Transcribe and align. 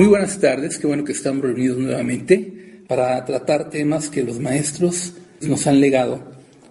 Muy 0.00 0.08
buenas 0.08 0.38
tardes, 0.38 0.78
qué 0.78 0.86
bueno 0.86 1.04
que 1.04 1.12
estamos 1.12 1.42
reunidos 1.42 1.76
nuevamente 1.76 2.82
para 2.88 3.22
tratar 3.26 3.68
temas 3.68 4.08
que 4.08 4.22
los 4.22 4.40
maestros 4.40 5.12
nos 5.42 5.66
han 5.66 5.78
legado, 5.78 6.22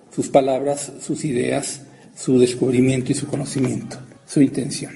sus 0.09 0.29
palabras, 0.29 0.91
sus 0.99 1.23
ideas, 1.25 1.83
su 2.15 2.39
descubrimiento 2.39 3.11
y 3.11 3.15
su 3.15 3.27
conocimiento, 3.27 3.97
su 4.25 4.41
intención. 4.41 4.93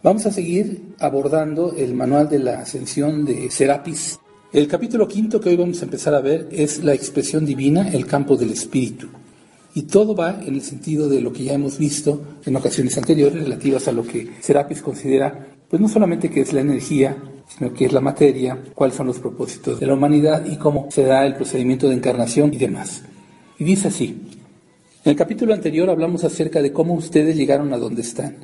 Vamos 0.00 0.26
a 0.26 0.30
seguir 0.30 0.94
abordando 1.00 1.74
el 1.76 1.92
manual 1.94 2.28
de 2.28 2.38
la 2.38 2.60
ascensión 2.60 3.24
de 3.24 3.50
Serapis. 3.50 4.16
El 4.52 4.68
capítulo 4.68 5.08
quinto 5.08 5.40
que 5.40 5.48
hoy 5.48 5.56
vamos 5.56 5.80
a 5.82 5.86
empezar 5.86 6.14
a 6.14 6.20
ver 6.20 6.46
es 6.52 6.84
la 6.84 6.94
expresión 6.94 7.44
divina, 7.44 7.88
el 7.88 8.06
campo 8.06 8.36
del 8.36 8.52
espíritu. 8.52 9.08
Y 9.74 9.82
todo 9.82 10.14
va 10.14 10.40
en 10.46 10.54
el 10.54 10.62
sentido 10.62 11.08
de 11.08 11.20
lo 11.20 11.32
que 11.32 11.42
ya 11.42 11.54
hemos 11.54 11.78
visto 11.78 12.38
en 12.46 12.54
ocasiones 12.54 12.96
anteriores 12.96 13.42
relativas 13.42 13.88
a 13.88 13.92
lo 13.92 14.06
que 14.06 14.34
Serapis 14.38 14.80
considera, 14.80 15.48
pues 15.68 15.82
no 15.82 15.88
solamente 15.88 16.30
que 16.30 16.42
es 16.42 16.52
la 16.52 16.60
energía, 16.60 17.16
sino 17.56 17.72
que 17.72 17.84
es 17.86 17.92
la 17.92 18.00
materia, 18.00 18.58
cuáles 18.74 18.96
son 18.96 19.06
los 19.06 19.18
propósitos 19.18 19.80
de 19.80 19.86
la 19.86 19.94
humanidad 19.94 20.44
y 20.46 20.56
cómo 20.56 20.88
se 20.90 21.04
da 21.04 21.26
el 21.26 21.34
procedimiento 21.34 21.88
de 21.88 21.94
encarnación 21.94 22.52
y 22.52 22.56
demás. 22.56 23.02
Y 23.58 23.64
dice 23.64 23.88
así, 23.88 24.22
en 25.04 25.10
el 25.10 25.16
capítulo 25.16 25.52
anterior 25.52 25.90
hablamos 25.90 26.24
acerca 26.24 26.62
de 26.62 26.72
cómo 26.72 26.94
ustedes 26.94 27.36
llegaron 27.36 27.72
a 27.72 27.78
donde 27.78 28.02
están. 28.02 28.36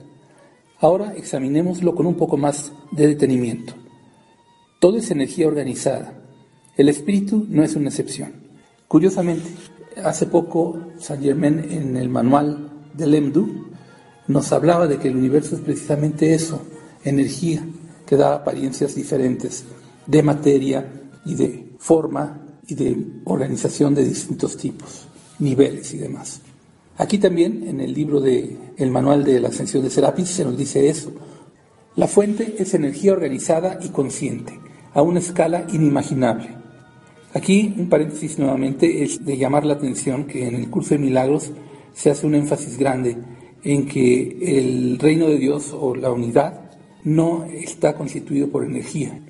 Ahora 0.81 1.15
examinémoslo 1.17 1.95
con 1.95 2.07
un 2.07 2.15
poco 2.15 2.37
más 2.37 2.73
de 2.91 3.07
detenimiento. 3.07 3.75
Todo 4.81 4.99
es 4.99 5.11
energía 5.11 5.49
organizada. 5.49 6.15
El 6.77 6.89
espíritu 6.89 7.47
no 7.49 7.65
es 7.65 7.75
una 7.75 7.89
excepción. 7.89 8.33
Curiosamente, 8.87 9.49
hace 10.05 10.27
poco 10.27 10.79
Saint 10.99 11.23
Germain 11.23 11.59
en 11.71 11.97
el 11.97 12.09
manual 12.09 12.71
del 12.95 13.15
EMDU 13.15 13.67
nos 14.29 14.53
hablaba 14.53 14.87
de 14.87 14.99
que 14.99 15.09
el 15.09 15.17
universo 15.17 15.57
es 15.57 15.63
precisamente 15.63 16.35
eso, 16.35 16.63
energía 17.05 17.65
que 18.09 18.17
da 18.17 18.37
apariencias 18.37 18.95
diferentes 18.95 19.65
de 20.07 20.23
materia 20.23 20.91
y 21.27 21.35
de 21.35 21.75
forma 21.79 22.41
y 22.67 22.75
de 22.75 22.97
organización 23.25 23.95
de 23.95 24.03
distintos 24.03 24.57
tipos, 24.57 25.07
niveles 25.39 25.93
y 25.93 25.99
demás. 25.99 26.41
Aquí 26.97 27.19
también 27.19 27.69
en 27.69 27.81
el 27.81 27.93
libro 27.93 28.19
de 28.23 28.57
manual 28.91 29.25
de 29.25 29.41
la 29.41 29.49
ascensión 29.49 29.83
de 29.83 29.91
Serapis 29.91 30.31
se 30.31 30.45
nos 30.45 30.57
dice 30.57 30.89
eso. 30.89 31.13
La 31.97 32.09
fuente 32.09 32.57
es 32.59 32.73
energía 32.73 33.13
organizada 33.13 33.79
y 33.83 33.91
consciente, 33.91 34.59
a 34.95 35.03
una 35.03 35.19
escala 35.19 35.67
inimaginable. 35.71 36.49
Aquí 37.35 37.75
un 37.77 37.91
paréntesis 37.91 38.39
nuevamente 38.39 39.03
es 39.03 39.23
de 39.23 39.37
llamar 39.37 39.67
la 39.67 39.75
atención 39.75 40.25
que 40.25 40.49
en 40.49 40.55
el 40.55 40.71
curso 40.71 40.95
de 40.95 41.01
milagros 41.01 41.51
se 41.93 42.11
hace 42.11 42.27
un 42.27 42.37
énfasis 42.37 42.79
grande 42.79 43.19
en 43.63 43.85
que 43.87 44.39
el 44.41 44.99
reino 44.99 45.27
de 45.27 45.37
Dios 45.37 45.75
o 45.79 45.95
la 45.95 46.11
unidad 46.11 46.68
no 47.05 47.45
está 47.45 47.95
constituido 47.95 48.49
por 48.49 48.65
energía. 48.65 49.21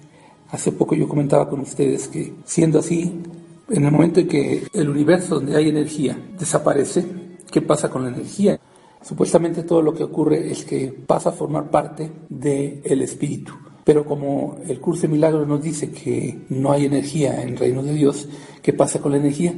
Hace 0.50 0.72
poco 0.72 0.94
yo 0.94 1.08
comentaba 1.08 1.48
con 1.48 1.61
ustedes 1.61 2.08
que 2.08 2.34
siendo 2.44 2.78
así, 2.78 3.20
en 3.69 3.84
el 3.84 3.92
momento 3.92 4.20
en 4.20 4.28
que 4.28 4.64
el 4.72 4.88
universo 4.88 5.36
donde 5.36 5.56
hay 5.56 5.69
energía 5.69 6.19
desaparece, 6.38 7.05
¿qué 7.50 7.60
pasa 7.60 7.91
con 7.91 8.05
la 8.05 8.08
energía? 8.08 8.58
Supuestamente 9.02 9.62
todo 9.62 9.83
lo 9.83 9.94
que 9.94 10.05
ocurre 10.05 10.50
es 10.50 10.64
que 10.64 10.92
pasa 11.06 11.30
a 11.30 11.33
formar 11.33 11.70
parte 11.70 12.10
del 12.28 13.02
espíritu. 13.02 13.52
Pero 13.84 14.05
como 14.05 14.58
el 14.66 14.80
curso 14.80 15.03
de 15.03 15.08
milagros 15.08 15.47
nos 15.47 15.62
dice 15.62 15.91
que 15.91 16.47
no 16.50 16.72
hay 16.72 16.86
energía 16.86 17.42
en 17.42 17.50
el 17.50 17.56
reino 17.56 17.82
de 17.82 17.94
Dios, 17.94 18.28
¿qué 18.62 18.72
pasa 18.72 19.00
con 19.00 19.12
la 19.12 19.19
energía? 19.19 19.55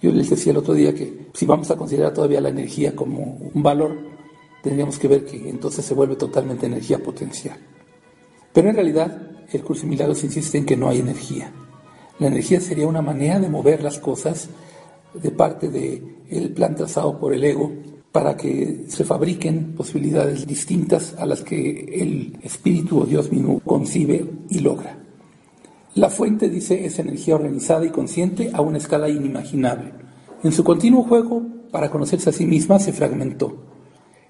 Yo 0.00 0.12
les 0.12 0.30
decía 0.30 0.52
el 0.52 0.58
otro 0.58 0.74
día 0.74 0.94
que 0.94 1.28
si 1.32 1.46
vamos 1.46 1.70
a 1.70 1.76
considerar 1.76 2.12
todavía 2.12 2.40
la 2.40 2.50
energía 2.50 2.94
como 2.94 3.38
un 3.54 3.62
valor, 3.62 3.96
tendríamos 4.62 4.98
que 4.98 5.08
ver 5.08 5.24
que 5.24 5.48
entonces 5.48 5.84
se 5.84 5.94
vuelve 5.94 6.16
totalmente 6.16 6.66
energía 6.66 6.98
potencial. 6.98 7.58
Pero 8.52 8.70
en 8.70 8.74
realidad 8.74 9.30
el 9.52 9.62
curso 9.62 9.82
de 9.82 9.88
milagros 9.88 10.24
insiste 10.24 10.58
en 10.58 10.66
que 10.66 10.76
no 10.76 10.88
hay 10.88 11.00
energía. 11.00 11.52
La 12.18 12.28
energía 12.28 12.60
sería 12.60 12.86
una 12.86 13.02
manera 13.02 13.38
de 13.38 13.48
mover 13.48 13.82
las 13.82 13.98
cosas 13.98 14.48
de 15.14 15.30
parte 15.30 15.68
del 15.68 16.50
plan 16.52 16.74
trazado 16.74 17.18
por 17.18 17.34
el 17.34 17.44
ego 17.44 17.72
para 18.12 18.36
que 18.36 18.86
se 18.88 19.04
fabriquen 19.04 19.74
posibilidades 19.74 20.46
distintas 20.46 21.14
a 21.18 21.26
las 21.26 21.42
que 21.42 22.00
el 22.00 22.38
espíritu 22.42 23.00
o 23.00 23.04
Dios 23.04 23.30
mismo 23.30 23.60
concibe 23.60 24.26
y 24.48 24.60
logra. 24.60 24.98
La 25.94 26.10
fuente, 26.10 26.48
dice, 26.48 26.86
es 26.86 26.98
energía 26.98 27.34
organizada 27.34 27.84
y 27.84 27.90
consciente 27.90 28.50
a 28.52 28.62
una 28.62 28.78
escala 28.78 29.08
inimaginable. 29.08 29.92
En 30.42 30.52
su 30.52 30.64
continuo 30.64 31.02
juego 31.02 31.42
para 31.70 31.90
conocerse 31.90 32.30
a 32.30 32.32
sí 32.32 32.46
misma 32.46 32.78
se 32.78 32.92
fragmentó 32.92 33.75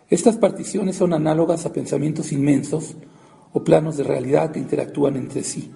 estas 0.09 0.37
particiones 0.37 0.97
son 0.97 1.12
análogas 1.12 1.67
a 1.67 1.72
pensamientos 1.72 2.31
inmensos 2.31 2.94
o 3.53 3.65
planos 3.65 3.97
de 3.97 4.05
realidad 4.05 4.53
que 4.53 4.61
interactúan 4.61 5.17
entre 5.17 5.43
sí. 5.43 5.72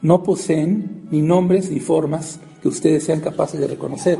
No 0.00 0.24
poseen 0.24 1.06
ni 1.12 1.22
nombres 1.22 1.70
ni 1.70 1.78
formas 1.78 2.40
que 2.60 2.66
ustedes 2.66 3.04
sean 3.04 3.20
capaces 3.20 3.60
de 3.60 3.68
reconocer 3.68 4.18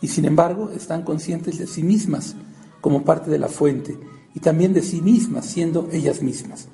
y 0.00 0.08
sin 0.08 0.24
embargo 0.24 0.70
están 0.70 1.02
conscientes 1.02 1.58
de 1.58 1.68
sí 1.68 1.84
mismas 1.84 2.34
como 2.80 3.04
parte 3.04 3.30
de 3.30 3.38
la 3.38 3.48
fuente 3.48 3.96
y 4.34 4.40
también 4.40 4.72
de 4.72 4.82
sí 4.82 5.00
mismas 5.00 5.46
siendo 5.46 5.88
ellas 5.92 6.20
mismas. 6.20 6.66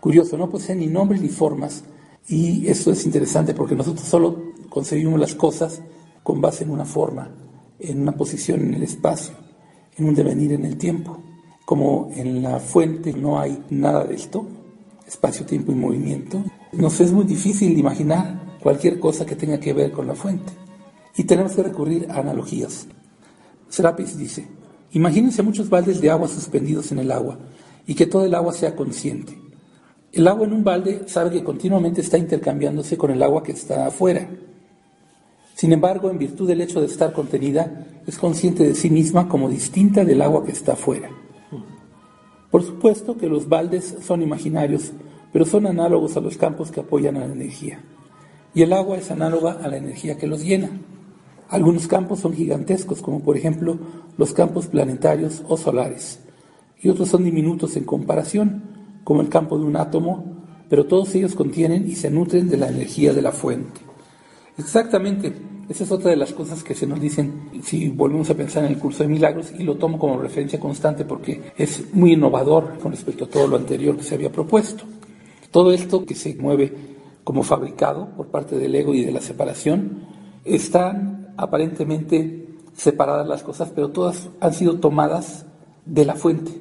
Curioso, 0.00 0.36
no 0.36 0.50
poseen 0.50 0.80
ni 0.80 0.86
nombres 0.86 1.22
ni 1.22 1.28
formas 1.28 1.84
y 2.28 2.66
esto 2.66 2.92
es 2.92 3.06
interesante 3.06 3.54
porque 3.54 3.74
nosotros 3.74 4.06
solo 4.06 4.52
concebimos 4.68 5.18
las 5.18 5.34
cosas 5.34 5.80
con 6.22 6.42
base 6.42 6.64
en 6.64 6.70
una 6.70 6.84
forma, 6.84 7.30
en 7.78 8.02
una 8.02 8.12
posición 8.12 8.60
en 8.60 8.74
el 8.74 8.82
espacio 8.82 9.51
en 9.96 10.04
un 10.06 10.14
devenir 10.14 10.52
en 10.52 10.64
el 10.64 10.76
tiempo. 10.76 11.18
Como 11.64 12.10
en 12.14 12.42
la 12.42 12.58
fuente 12.58 13.12
no 13.12 13.38
hay 13.38 13.62
nada 13.70 14.04
de 14.04 14.14
esto, 14.14 14.46
espacio, 15.06 15.46
tiempo 15.46 15.72
y 15.72 15.76
movimiento, 15.76 16.44
nos 16.72 17.00
es 17.00 17.12
muy 17.12 17.24
difícil 17.24 17.78
imaginar 17.78 18.58
cualquier 18.62 18.98
cosa 18.98 19.26
que 19.26 19.36
tenga 19.36 19.60
que 19.60 19.72
ver 19.72 19.92
con 19.92 20.06
la 20.06 20.14
fuente. 20.14 20.52
Y 21.16 21.24
tenemos 21.24 21.52
que 21.52 21.62
recurrir 21.62 22.10
a 22.10 22.20
analogías. 22.20 22.86
Serapis 23.68 24.16
dice, 24.16 24.46
imagínense 24.92 25.42
muchos 25.42 25.68
baldes 25.68 26.00
de 26.00 26.10
agua 26.10 26.28
suspendidos 26.28 26.92
en 26.92 26.98
el 26.98 27.10
agua 27.10 27.38
y 27.86 27.94
que 27.94 28.06
todo 28.06 28.24
el 28.24 28.34
agua 28.34 28.52
sea 28.52 28.76
consciente. 28.76 29.38
El 30.12 30.28
agua 30.28 30.46
en 30.46 30.52
un 30.52 30.64
balde 30.64 31.02
sabe 31.06 31.30
que 31.30 31.44
continuamente 31.44 32.02
está 32.02 32.18
intercambiándose 32.18 32.98
con 32.98 33.10
el 33.10 33.22
agua 33.22 33.42
que 33.42 33.52
está 33.52 33.86
afuera. 33.86 34.28
Sin 35.54 35.72
embargo, 35.72 36.10
en 36.10 36.18
virtud 36.18 36.48
del 36.48 36.60
hecho 36.60 36.80
de 36.80 36.86
estar 36.86 37.12
contenida, 37.12 37.86
es 38.06 38.18
consciente 38.18 38.64
de 38.64 38.74
sí 38.74 38.90
misma 38.90 39.28
como 39.28 39.48
distinta 39.48 40.04
del 40.04 40.22
agua 40.22 40.44
que 40.44 40.52
está 40.52 40.72
afuera. 40.72 41.10
Por 42.50 42.62
supuesto 42.62 43.16
que 43.16 43.28
los 43.28 43.48
baldes 43.48 43.96
son 44.02 44.22
imaginarios, 44.22 44.92
pero 45.32 45.44
son 45.44 45.66
análogos 45.66 46.16
a 46.16 46.20
los 46.20 46.36
campos 46.36 46.70
que 46.70 46.80
apoyan 46.80 47.16
a 47.16 47.26
la 47.26 47.32
energía. 47.32 47.80
Y 48.54 48.62
el 48.62 48.72
agua 48.72 48.98
es 48.98 49.10
análoga 49.10 49.52
a 49.52 49.68
la 49.68 49.78
energía 49.78 50.18
que 50.18 50.26
los 50.26 50.44
llena. 50.44 50.70
Algunos 51.48 51.86
campos 51.86 52.20
son 52.20 52.34
gigantescos, 52.34 53.00
como 53.00 53.20
por 53.20 53.36
ejemplo 53.36 53.78
los 54.18 54.32
campos 54.32 54.66
planetarios 54.66 55.42
o 55.48 55.56
solares, 55.56 56.20
y 56.82 56.88
otros 56.88 57.08
son 57.08 57.24
diminutos 57.24 57.76
en 57.76 57.84
comparación, 57.84 58.62
como 59.04 59.20
el 59.20 59.28
campo 59.28 59.58
de 59.58 59.64
un 59.64 59.76
átomo, 59.76 60.24
pero 60.68 60.86
todos 60.86 61.14
ellos 61.14 61.34
contienen 61.34 61.88
y 61.88 61.94
se 61.94 62.10
nutren 62.10 62.48
de 62.48 62.56
la 62.56 62.68
energía 62.68 63.12
de 63.12 63.22
la 63.22 63.32
fuente. 63.32 63.80
Exactamente, 64.58 65.32
esa 65.68 65.84
es 65.84 65.90
otra 65.90 66.10
de 66.10 66.16
las 66.16 66.32
cosas 66.32 66.62
que 66.62 66.74
se 66.74 66.86
nos 66.86 67.00
dicen 67.00 67.50
si 67.62 67.88
volvemos 67.88 68.28
a 68.30 68.34
pensar 68.34 68.64
en 68.64 68.72
el 68.72 68.78
curso 68.78 69.02
de 69.02 69.08
milagros 69.08 69.52
y 69.58 69.62
lo 69.62 69.76
tomo 69.76 69.98
como 69.98 70.18
referencia 70.20 70.60
constante 70.60 71.04
porque 71.04 71.52
es 71.56 71.94
muy 71.94 72.12
innovador 72.12 72.78
con 72.78 72.92
respecto 72.92 73.24
a 73.24 73.28
todo 73.28 73.46
lo 73.46 73.56
anterior 73.56 73.96
que 73.96 74.02
se 74.02 74.14
había 74.14 74.30
propuesto. 74.30 74.84
Todo 75.50 75.72
esto 75.72 76.04
que 76.04 76.14
se 76.14 76.34
mueve 76.34 76.92
como 77.24 77.42
fabricado 77.42 78.08
por 78.16 78.28
parte 78.28 78.58
del 78.58 78.74
ego 78.74 78.94
y 78.94 79.04
de 79.04 79.12
la 79.12 79.20
separación, 79.20 80.04
están 80.44 81.32
aparentemente 81.36 82.46
separadas 82.76 83.26
las 83.26 83.42
cosas, 83.42 83.70
pero 83.74 83.90
todas 83.90 84.28
han 84.40 84.52
sido 84.52 84.78
tomadas 84.78 85.46
de 85.86 86.04
la 86.04 86.14
fuente. 86.14 86.52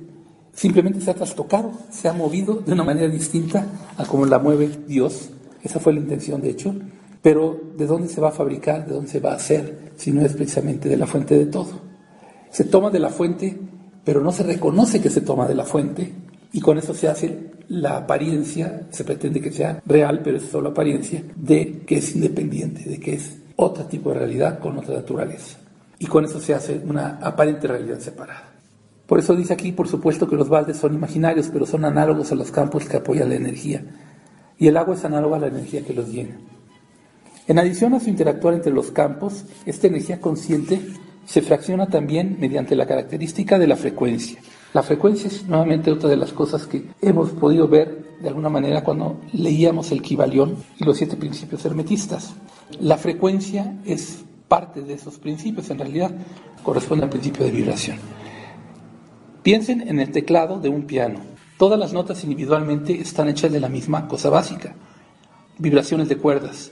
Simplemente 0.54 1.02
se 1.02 1.12
ha 1.12 1.16
trastocado, 1.16 1.72
se 1.90 2.10
ha 2.10 2.14
movido 2.14 2.56
de 2.56 2.74
una 2.74 2.84
manera 2.84 3.08
distinta 3.08 3.66
a 3.98 4.06
como 4.06 4.26
la 4.26 4.40
mueve 4.40 4.70
Dios. 4.88 5.30
Esa 5.64 5.80
fue 5.80 5.94
la 5.94 6.00
intención, 6.00 6.42
de 6.42 6.50
hecho, 6.50 6.76
pero 7.22 7.60
¿de 7.78 7.86
dónde 7.86 8.08
se 8.08 8.22
va 8.22 8.30
a 8.30 8.34
fabricar? 8.34 8.86
¿De 8.86 8.94
dónde 8.94 9.10
se 9.10 9.20
va 9.20 9.32
a 9.32 9.36
hacer? 9.36 9.92
Si 9.96 10.12
no 10.12 10.22
es 10.22 10.34
precisamente 10.34 10.90
de 10.90 10.98
la 10.98 11.08
fuente 11.08 11.38
de 11.38 11.46
todo. 11.46 11.82
Se 12.50 12.64
toma 12.64 12.90
de 12.90 13.00
la 13.00 13.10
fuente, 13.10 13.58
pero 14.04 14.22
no 14.22 14.32
se 14.32 14.44
reconoce 14.44 15.02
que 15.02 15.10
se 15.10 15.22
toma 15.22 15.48
de 15.48 15.56
la 15.56 15.66
fuente 15.66 16.12
y 16.54 16.60
con 16.60 16.78
eso 16.78 16.94
se 16.94 17.08
hace 17.08 17.52
la 17.70 17.98
apariencia, 17.98 18.88
se 18.90 19.06
pretende 19.06 19.40
que 19.40 19.52
sea 19.52 19.82
real, 19.86 20.22
pero 20.24 20.38
es 20.38 20.44
solo 20.44 20.70
apariencia, 20.70 21.24
de 21.36 21.84
que 21.86 21.98
es 21.98 22.16
independiente, 22.16 22.90
de 22.90 23.00
que 23.00 23.14
es 23.14 23.38
otro 23.56 23.86
tipo 23.86 24.10
de 24.12 24.20
realidad 24.20 24.60
con 24.60 24.78
otra 24.78 24.96
naturaleza. 24.96 25.58
Y 25.98 26.08
con 26.08 26.26
eso 26.26 26.40
se 26.42 26.54
hace 26.54 26.82
una 26.86 27.20
aparente 27.22 27.68
realidad 27.68 28.00
separada. 28.00 28.52
Por 29.06 29.20
eso 29.20 29.36
dice 29.36 29.54
aquí, 29.54 29.72
por 29.72 29.88
supuesto, 29.88 30.28
que 30.28 30.36
los 30.36 30.50
baldes 30.50 30.78
son 30.78 30.94
imaginarios, 30.94 31.50
pero 31.54 31.66
son 31.66 31.86
análogos 31.86 32.32
a 32.32 32.36
los 32.36 32.52
campos 32.52 32.86
que 32.86 32.98
apoyan 32.98 33.30
la 33.30 33.36
energía. 33.36 33.84
Y 34.58 34.68
el 34.68 34.78
agua 34.78 34.96
es 34.96 35.06
análoga 35.06 35.38
a 35.38 35.42
la 35.42 35.48
energía 35.48 35.86
que 35.86 35.94
los 35.94 36.10
llena. 36.10 36.38
En 37.52 37.60
adición 37.60 37.94
a 37.94 38.00
su 38.00 38.10
interactuar 38.10 38.54
entre 38.54 38.72
los 38.72 38.92
campos, 38.92 39.44
esta 39.66 39.88
energía 39.88 40.22
consciente 40.22 40.80
se 41.26 41.42
fracciona 41.42 41.88
también 41.88 42.38
mediante 42.40 42.78
la 42.78 42.88
característica 42.88 43.60
de 43.60 43.68
la 43.68 43.76
frecuencia. 43.76 44.40
La 44.74 44.84
frecuencia 44.84 45.28
es 45.28 45.46
nuevamente 45.46 45.92
otra 45.92 46.08
de 46.08 46.16
las 46.16 46.32
cosas 46.32 46.66
que 46.66 46.86
hemos 47.02 47.32
podido 47.32 47.68
ver 47.68 48.16
de 48.22 48.30
alguna 48.30 48.48
manera 48.48 48.86
cuando 48.86 49.20
leíamos 49.34 49.92
el 49.92 50.02
Kibalión 50.02 50.64
y 50.80 50.86
los 50.86 50.96
siete 50.96 51.18
principios 51.18 51.66
hermetistas. 51.66 52.36
La 52.80 52.96
frecuencia 52.96 53.76
es 53.84 54.24
parte 54.48 54.82
de 54.84 54.94
esos 54.94 55.20
principios, 55.20 55.70
en 55.72 55.80
realidad 55.80 56.12
corresponde 56.64 57.04
al 57.04 57.10
principio 57.10 57.44
de 57.44 57.52
vibración. 57.52 57.98
Piensen 59.44 59.90
en 59.90 60.00
el 60.00 60.12
teclado 60.12 60.58
de 60.62 60.70
un 60.70 60.84
piano. 60.84 61.20
Todas 61.58 61.78
las 61.78 61.92
notas 61.92 62.24
individualmente 62.24 63.02
están 63.02 63.28
hechas 63.28 63.52
de 63.52 63.60
la 63.60 63.68
misma 63.68 64.08
cosa 64.08 64.30
básica, 64.30 64.74
vibraciones 65.58 66.08
de 66.08 66.16
cuerdas, 66.16 66.72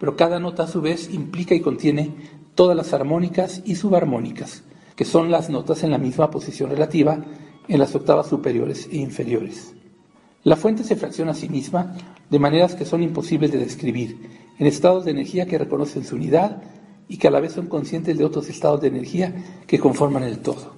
pero 0.00 0.16
cada 0.16 0.40
nota 0.40 0.62
a 0.62 0.66
su 0.66 0.80
vez 0.80 1.12
implica 1.12 1.54
y 1.54 1.60
contiene 1.60 2.14
todas 2.54 2.74
las 2.74 2.94
armónicas 2.94 3.62
y 3.66 3.76
subarmónicas, 3.76 4.64
que 4.96 5.04
son 5.04 5.30
las 5.30 5.50
notas 5.50 5.84
en 5.84 5.90
la 5.90 5.98
misma 5.98 6.30
posición 6.30 6.70
relativa 6.70 7.22
en 7.68 7.78
las 7.78 7.94
octavas 7.94 8.26
superiores 8.26 8.88
e 8.90 8.96
inferiores. 8.96 9.74
La 10.42 10.56
fuente 10.56 10.84
se 10.84 10.96
fracciona 10.96 11.32
a 11.32 11.34
sí 11.34 11.50
misma 11.50 11.94
de 12.30 12.38
maneras 12.38 12.74
que 12.74 12.86
son 12.86 13.02
imposibles 13.02 13.52
de 13.52 13.58
describir, 13.58 14.40
en 14.58 14.66
estados 14.66 15.04
de 15.04 15.10
energía 15.10 15.46
que 15.46 15.58
reconocen 15.58 16.04
su 16.04 16.16
unidad 16.16 16.62
y 17.06 17.18
que 17.18 17.28
a 17.28 17.30
la 17.30 17.40
vez 17.40 17.52
son 17.52 17.66
conscientes 17.66 18.16
de 18.16 18.24
otros 18.24 18.48
estados 18.48 18.80
de 18.80 18.88
energía 18.88 19.62
que 19.66 19.78
conforman 19.78 20.24
el 20.24 20.38
todo. 20.38 20.76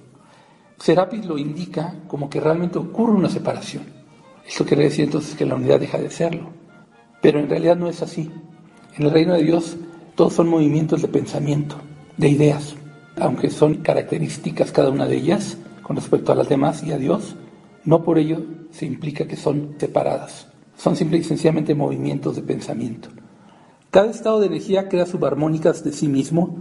Serapis 0.79 1.25
lo 1.25 1.37
indica 1.37 1.95
como 2.07 2.29
que 2.29 2.41
realmente 2.41 2.77
ocurre 2.77 3.13
una 3.13 3.29
separación. 3.29 3.83
Esto 4.45 4.65
quiere 4.65 4.83
decir 4.83 5.05
entonces 5.05 5.33
que 5.35 5.45
la 5.45 5.55
unidad 5.55 5.79
deja 5.79 5.97
de 5.97 6.09
serlo. 6.09 6.49
Pero 7.21 7.39
en 7.39 7.49
realidad 7.49 7.77
no 7.77 7.87
es 7.87 8.01
así. 8.01 8.29
En 8.95 9.05
el 9.05 9.11
reino 9.11 9.33
de 9.33 9.43
Dios 9.43 9.75
todos 10.13 10.33
son 10.33 10.49
movimientos 10.49 11.01
de 11.01 11.07
pensamiento, 11.07 11.77
de 12.17 12.29
ideas, 12.29 12.75
aunque 13.19 13.49
son 13.49 13.77
características 13.77 14.71
cada 14.71 14.91
una 14.91 15.07
de 15.07 15.15
ellas 15.15 15.57
con 15.81 15.95
respecto 15.95 16.31
a 16.31 16.35
las 16.35 16.47
demás 16.47 16.83
y 16.83 16.91
a 16.91 16.99
Dios, 16.99 17.35
no 17.85 18.03
por 18.03 18.19
ello 18.19 18.45
se 18.69 18.85
implica 18.85 19.27
que 19.27 19.35
son 19.35 19.75
separadas. 19.79 20.47
Son 20.77 20.95
simple 20.95 21.17
y 21.17 21.23
sencillamente 21.23 21.73
movimientos 21.73 22.35
de 22.35 22.43
pensamiento. 22.43 23.09
Cada 23.89 24.11
estado 24.11 24.39
de 24.39 24.47
energía 24.47 24.89
crea 24.89 25.07
subarmónicas 25.07 25.83
de 25.83 25.91
sí 25.91 26.07
mismo, 26.07 26.55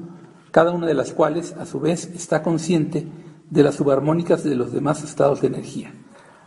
cada 0.50 0.70
una 0.72 0.86
de 0.86 0.94
las 0.94 1.12
cuales 1.12 1.52
a 1.52 1.66
su 1.66 1.80
vez 1.80 2.10
está 2.14 2.42
consciente 2.42 3.06
de 3.50 3.62
las 3.62 3.74
subarmónicas 3.74 4.42
de 4.42 4.54
los 4.54 4.72
demás 4.72 5.04
estados 5.04 5.42
de 5.42 5.48
energía. 5.48 5.92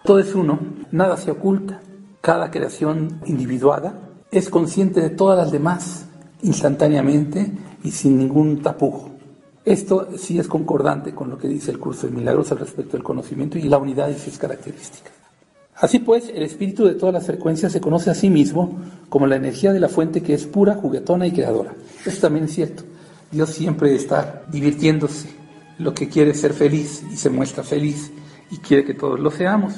Todo 0.03 0.17
es 0.17 0.33
uno, 0.33 0.59
nada 0.91 1.17
se 1.17 1.29
oculta. 1.29 1.81
Cada 2.21 2.49
creación 2.49 3.21
individuada 3.25 4.04
es 4.39 4.49
consciente 4.49 5.01
de 5.01 5.09
todas 5.09 5.37
las 5.37 5.51
demás 5.51 6.05
instantáneamente 6.41 7.51
y 7.83 7.91
sin 7.91 8.17
ningún 8.17 8.61
tapujo. 8.61 9.11
Esto 9.63 10.09
sí 10.17 10.37
es 10.37 10.47
concordante 10.47 11.15
con 11.15 11.29
lo 11.29 11.37
que 11.37 11.47
dice 11.47 11.71
el 11.71 11.79
curso 11.79 12.07
de 12.07 12.13
milagros 12.13 12.51
al 12.51 12.59
respecto 12.59 12.93
del 12.93 13.03
conocimiento 13.03 13.57
y 13.57 13.63
la 13.63 13.77
unidad 13.77 14.09
y 14.09 14.19
sus 14.19 14.37
características. 14.37 15.13
Así 15.75 15.99
pues, 15.99 16.29
el 16.29 16.43
espíritu 16.43 16.85
de 16.85 16.93
todas 16.93 17.13
las 17.13 17.25
frecuencias 17.25 17.71
se 17.71 17.81
conoce 17.81 18.09
a 18.09 18.15
sí 18.15 18.29
mismo 18.29 18.79
como 19.09 19.27
la 19.27 19.35
energía 19.35 19.73
de 19.73 19.79
la 19.79 19.89
fuente 19.89 20.21
que 20.21 20.33
es 20.33 20.45
pura, 20.45 20.75
juguetona 20.75 21.27
y 21.27 21.31
creadora. 21.31 21.73
Esto 22.05 22.21
también 22.21 22.45
es 22.45 22.53
cierto. 22.53 22.83
Dios 23.31 23.49
siempre 23.49 23.93
está 23.93 24.43
divirtiéndose. 24.51 25.29
Lo 25.79 25.93
que 25.93 26.07
quiere 26.07 26.31
es 26.31 26.39
ser 26.39 26.53
feliz 26.53 27.03
y 27.11 27.17
se 27.17 27.29
muestra 27.29 27.63
feliz 27.63 28.11
y 28.51 28.57
quiere 28.57 28.85
que 28.85 28.93
todos 28.93 29.19
lo 29.19 29.31
seamos. 29.31 29.73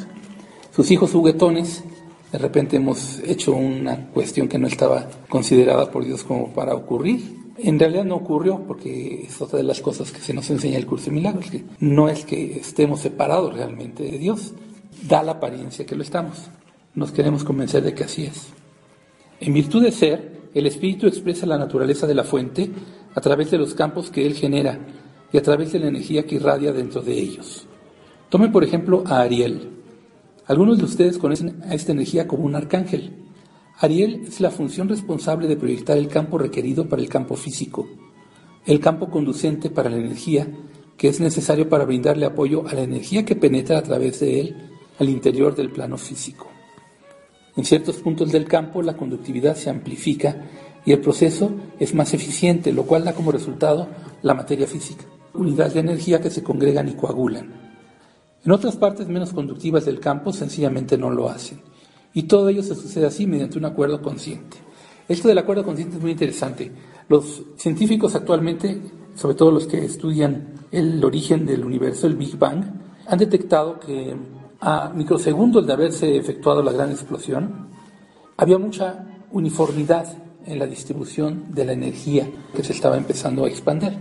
Sus 0.76 0.92
hijos 0.92 1.12
juguetones, 1.12 1.84
de 2.32 2.38
repente 2.38 2.76
hemos 2.76 3.20
hecho 3.20 3.54
una 3.54 4.08
cuestión 4.08 4.48
que 4.48 4.58
no 4.58 4.68
estaba 4.68 5.08
considerada 5.30 5.90
por 5.90 6.06
Dios 6.06 6.24
como 6.24 6.54
para 6.54 6.76
ocurrir. 6.76 7.38
En 7.58 7.80
realidad 7.80 8.04
no 8.04 8.16
ocurrió 8.16 8.64
porque 8.68 9.26
es 9.28 9.42
otra 9.42 9.58
de 9.58 9.64
las 9.64 9.82
cosas 9.82 10.12
que 10.12 10.20
se 10.20 10.34
nos 10.34 10.50
enseña 10.50 10.78
el 10.78 10.86
curso 10.86 11.06
de 11.06 11.12
milagros, 11.12 11.50
que 11.50 11.64
no 11.80 12.10
es 12.10 12.26
que 12.26 12.58
estemos 12.60 13.00
separados 13.00 13.54
realmente 13.54 14.04
de 14.04 14.18
Dios, 14.18 14.54
da 15.08 15.24
la 15.24 15.34
apariencia 15.34 15.86
que 15.86 15.96
lo 15.96 16.04
estamos. 16.04 16.50
Nos 16.94 17.12
queremos 17.12 17.44
convencer 17.44 17.84
de 17.84 17.94
que 17.94 18.04
así 18.04 18.26
es. 18.26 18.48
En 19.40 19.54
virtud 19.54 19.84
de 19.84 19.92
ser, 19.92 20.50
el 20.54 20.68
espíritu 20.68 21.08
expresa 21.08 21.46
la 21.46 21.58
naturaleza 21.58 22.08
de 22.08 22.16
la 22.16 22.24
fuente 22.24 22.70
a 23.16 23.22
través 23.22 23.52
de 23.52 23.58
los 23.58 23.74
campos 23.74 24.10
que 24.10 24.26
él 24.26 24.34
genera 24.34 24.80
y 25.32 25.38
a 25.38 25.42
través 25.42 25.72
de 25.72 25.80
la 25.80 25.88
energía 25.88 26.26
que 26.26 26.36
irradia 26.36 26.74
dentro 26.74 27.02
de 27.02 27.14
ellos. 27.14 27.66
Tomen 28.30 28.52
por 28.52 28.64
ejemplo 28.64 29.04
a 29.06 29.22
Ariel. 29.22 29.77
Algunos 30.48 30.78
de 30.78 30.86
ustedes 30.86 31.18
conocen 31.18 31.62
a 31.64 31.74
esta 31.74 31.92
energía 31.92 32.26
como 32.26 32.46
un 32.46 32.56
arcángel. 32.56 33.12
Ariel 33.80 34.24
es 34.26 34.40
la 34.40 34.50
función 34.50 34.88
responsable 34.88 35.48
de 35.48 35.58
proyectar 35.58 35.98
el 35.98 36.08
campo 36.08 36.38
requerido 36.38 36.88
para 36.88 37.02
el 37.02 37.10
campo 37.10 37.36
físico, 37.36 37.86
el 38.66 38.80
campo 38.80 39.10
conducente 39.10 39.70
para 39.70 39.90
la 39.90 39.98
energía 39.98 40.48
que 40.96 41.10
es 41.10 41.20
necesario 41.20 41.70
para 41.70 41.86
brindarle 41.86 42.26
apoyo 42.26 42.68
a 42.68 42.74
la 42.74 42.82
energía 42.82 43.26
que 43.26 43.36
penetra 43.36 43.78
a 43.78 43.84
través 43.84 44.22
de 44.22 44.40
él 44.40 44.56
al 44.98 45.10
interior 45.10 45.54
del 45.54 45.70
plano 45.70 45.98
físico. 45.98 46.48
En 47.56 47.66
ciertos 47.66 47.98
puntos 47.98 48.32
del 48.32 48.46
campo 48.46 48.82
la 48.82 48.96
conductividad 48.96 49.56
se 49.56 49.70
amplifica 49.70 50.46
y 50.86 50.94
el 50.94 51.02
proceso 51.02 51.52
es 51.78 51.94
más 51.94 52.14
eficiente, 52.14 52.72
lo 52.72 52.84
cual 52.84 53.04
da 53.04 53.14
como 53.14 53.34
resultado 53.34 53.90
la 54.22 54.34
materia 54.34 54.66
física, 54.66 55.04
unidades 55.34 55.74
de 55.74 55.82
energía 55.82 56.22
que 56.22 56.32
se 56.32 56.42
congregan 56.42 56.88
y 56.88 56.94
coagulan. 56.94 57.67
En 58.48 58.54
otras 58.54 58.78
partes 58.78 59.10
menos 59.10 59.34
conductivas 59.34 59.84
del 59.84 60.00
campo 60.00 60.32
sencillamente 60.32 60.98
no 60.98 61.10
lo 61.10 61.28
hacen 61.28 61.60
y 62.14 62.24
todo 62.24 62.48
ello 62.48 62.64
se 62.64 62.76
sucede 62.76 63.06
así 63.06 63.28
mediante 63.28 63.58
un 63.58 63.66
acuerdo 63.66 64.02
consciente. 64.02 64.56
Esto 65.10 65.28
del 65.28 65.40
acuerdo 65.40 65.66
consciente 65.66 65.98
es 65.98 66.02
muy 66.02 66.12
interesante. 66.12 66.72
Los 67.10 67.44
científicos 67.58 68.16
actualmente, 68.16 68.82
sobre 69.16 69.36
todo 69.36 69.52
los 69.52 69.68
que 69.68 69.84
estudian 69.84 70.54
el 70.72 71.04
origen 71.04 71.46
del 71.46 71.66
universo, 71.66 72.08
el 72.08 72.16
Big 72.16 72.38
Bang, 72.38 72.64
han 73.06 73.20
detectado 73.20 73.82
que 73.82 74.16
a 74.62 74.94
microsegundos 74.96 75.68
de 75.68 75.74
haberse 75.74 76.16
efectuado 76.16 76.64
la 76.64 76.72
gran 76.72 76.92
explosión, 76.92 77.68
había 78.38 78.58
mucha 78.58 79.26
uniformidad 79.34 80.08
en 80.46 80.58
la 80.58 80.68
distribución 80.68 81.54
de 81.54 81.66
la 81.66 81.74
energía 81.74 82.32
que 82.56 82.64
se 82.64 82.72
estaba 82.72 82.96
empezando 82.96 83.44
a 83.44 83.50
expandir. 83.50 83.98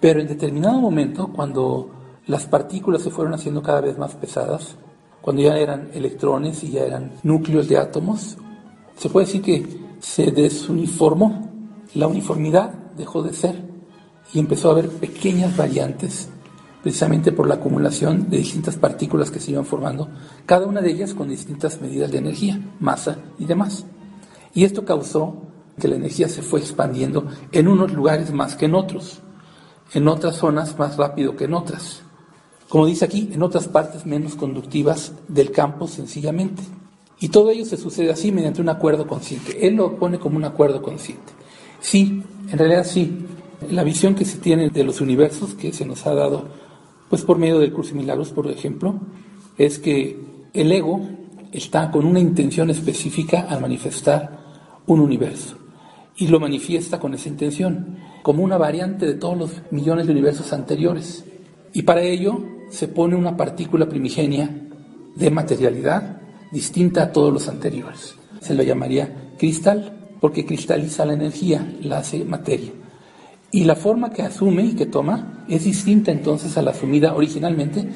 Pero 0.00 0.22
en 0.22 0.28
determinado 0.28 0.80
momento, 0.80 1.30
cuando 1.30 2.03
las 2.26 2.46
partículas 2.46 3.02
se 3.02 3.10
fueron 3.10 3.34
haciendo 3.34 3.62
cada 3.62 3.82
vez 3.82 3.98
más 3.98 4.14
pesadas, 4.14 4.76
cuando 5.20 5.42
ya 5.42 5.56
eran 5.58 5.90
electrones 5.92 6.62
y 6.64 6.70
ya 6.70 6.82
eran 6.84 7.12
núcleos 7.22 7.68
de 7.68 7.78
átomos, 7.78 8.36
se 8.96 9.10
puede 9.10 9.26
decir 9.26 9.42
que 9.42 9.66
se 10.00 10.30
desuniformó, 10.30 11.50
la 11.94 12.06
uniformidad 12.06 12.72
dejó 12.96 13.22
de 13.22 13.32
ser 13.32 13.62
y 14.32 14.38
empezó 14.38 14.68
a 14.68 14.72
haber 14.72 14.88
pequeñas 14.88 15.56
variantes, 15.56 16.28
precisamente 16.82 17.32
por 17.32 17.46
la 17.46 17.56
acumulación 17.56 18.28
de 18.30 18.38
distintas 18.38 18.76
partículas 18.76 19.30
que 19.30 19.40
se 19.40 19.50
iban 19.50 19.64
formando, 19.64 20.08
cada 20.46 20.66
una 20.66 20.80
de 20.80 20.90
ellas 20.90 21.14
con 21.14 21.28
distintas 21.28 21.80
medidas 21.80 22.10
de 22.10 22.18
energía, 22.18 22.60
masa 22.80 23.18
y 23.38 23.44
demás. 23.44 23.84
Y 24.54 24.64
esto 24.64 24.84
causó 24.84 25.36
que 25.78 25.88
la 25.88 25.96
energía 25.96 26.28
se 26.28 26.42
fue 26.42 26.60
expandiendo 26.60 27.26
en 27.52 27.68
unos 27.68 27.92
lugares 27.92 28.32
más 28.32 28.56
que 28.56 28.66
en 28.66 28.74
otros, 28.74 29.20
en 29.92 30.08
otras 30.08 30.36
zonas 30.36 30.78
más 30.78 30.96
rápido 30.96 31.36
que 31.36 31.44
en 31.44 31.54
otras 31.54 32.03
como 32.68 32.86
dice 32.86 33.04
aquí, 33.04 33.30
en 33.32 33.42
otras 33.42 33.68
partes 33.68 34.06
menos 34.06 34.34
conductivas 34.34 35.12
del 35.28 35.50
campo 35.50 35.86
sencillamente. 35.86 36.62
Y 37.20 37.28
todo 37.28 37.50
ello 37.50 37.64
se 37.64 37.76
sucede 37.76 38.10
así 38.10 38.32
mediante 38.32 38.60
un 38.60 38.68
acuerdo 38.68 39.06
consciente. 39.06 39.66
Él 39.66 39.76
lo 39.76 39.96
pone 39.96 40.18
como 40.18 40.36
un 40.36 40.44
acuerdo 40.44 40.82
consciente. 40.82 41.32
Sí, 41.80 42.22
en 42.50 42.58
realidad 42.58 42.84
sí. 42.84 43.26
La 43.70 43.84
visión 43.84 44.14
que 44.14 44.24
se 44.24 44.38
tiene 44.38 44.68
de 44.70 44.84
los 44.84 45.00
universos 45.00 45.54
que 45.54 45.72
se 45.72 45.86
nos 45.86 46.06
ha 46.06 46.14
dado, 46.14 46.48
pues 47.08 47.22
por 47.22 47.38
medio 47.38 47.58
del 47.58 47.72
curso 47.72 47.92
de 47.92 48.00
milagros, 48.00 48.30
por 48.30 48.50
ejemplo, 48.50 49.00
es 49.56 49.78
que 49.78 50.18
el 50.52 50.72
ego 50.72 51.00
está 51.52 51.90
con 51.90 52.04
una 52.04 52.20
intención 52.20 52.68
específica 52.70 53.46
al 53.48 53.60
manifestar 53.60 54.40
un 54.86 55.00
universo. 55.00 55.56
Y 56.16 56.26
lo 56.28 56.40
manifiesta 56.40 56.98
con 56.98 57.14
esa 57.14 57.28
intención, 57.28 57.98
como 58.22 58.42
una 58.42 58.58
variante 58.58 59.06
de 59.06 59.14
todos 59.14 59.38
los 59.38 59.50
millones 59.70 60.06
de 60.06 60.12
universos 60.12 60.52
anteriores. 60.52 61.24
Y 61.72 61.82
para 61.82 62.02
ello 62.02 62.53
se 62.74 62.88
pone 62.88 63.14
una 63.14 63.36
partícula 63.36 63.88
primigenia 63.88 64.50
de 65.14 65.30
materialidad 65.30 66.18
distinta 66.50 67.04
a 67.04 67.12
todos 67.12 67.32
los 67.32 67.48
anteriores. 67.48 68.16
Se 68.40 68.52
lo 68.52 68.64
llamaría 68.64 69.32
cristal 69.38 70.16
porque 70.20 70.44
cristaliza 70.44 71.04
la 71.04 71.12
energía, 71.12 71.72
la 71.82 71.98
hace 71.98 72.24
materia. 72.24 72.72
Y 73.52 73.62
la 73.62 73.76
forma 73.76 74.10
que 74.10 74.22
asume 74.22 74.64
y 74.64 74.74
que 74.74 74.86
toma 74.86 75.44
es 75.48 75.64
distinta 75.64 76.10
entonces 76.10 76.56
a 76.56 76.62
la 76.62 76.72
asumida 76.72 77.14
originalmente 77.14 77.86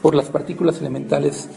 por 0.00 0.14
las 0.14 0.26
partículas 0.26 0.78
elementales 0.78 1.48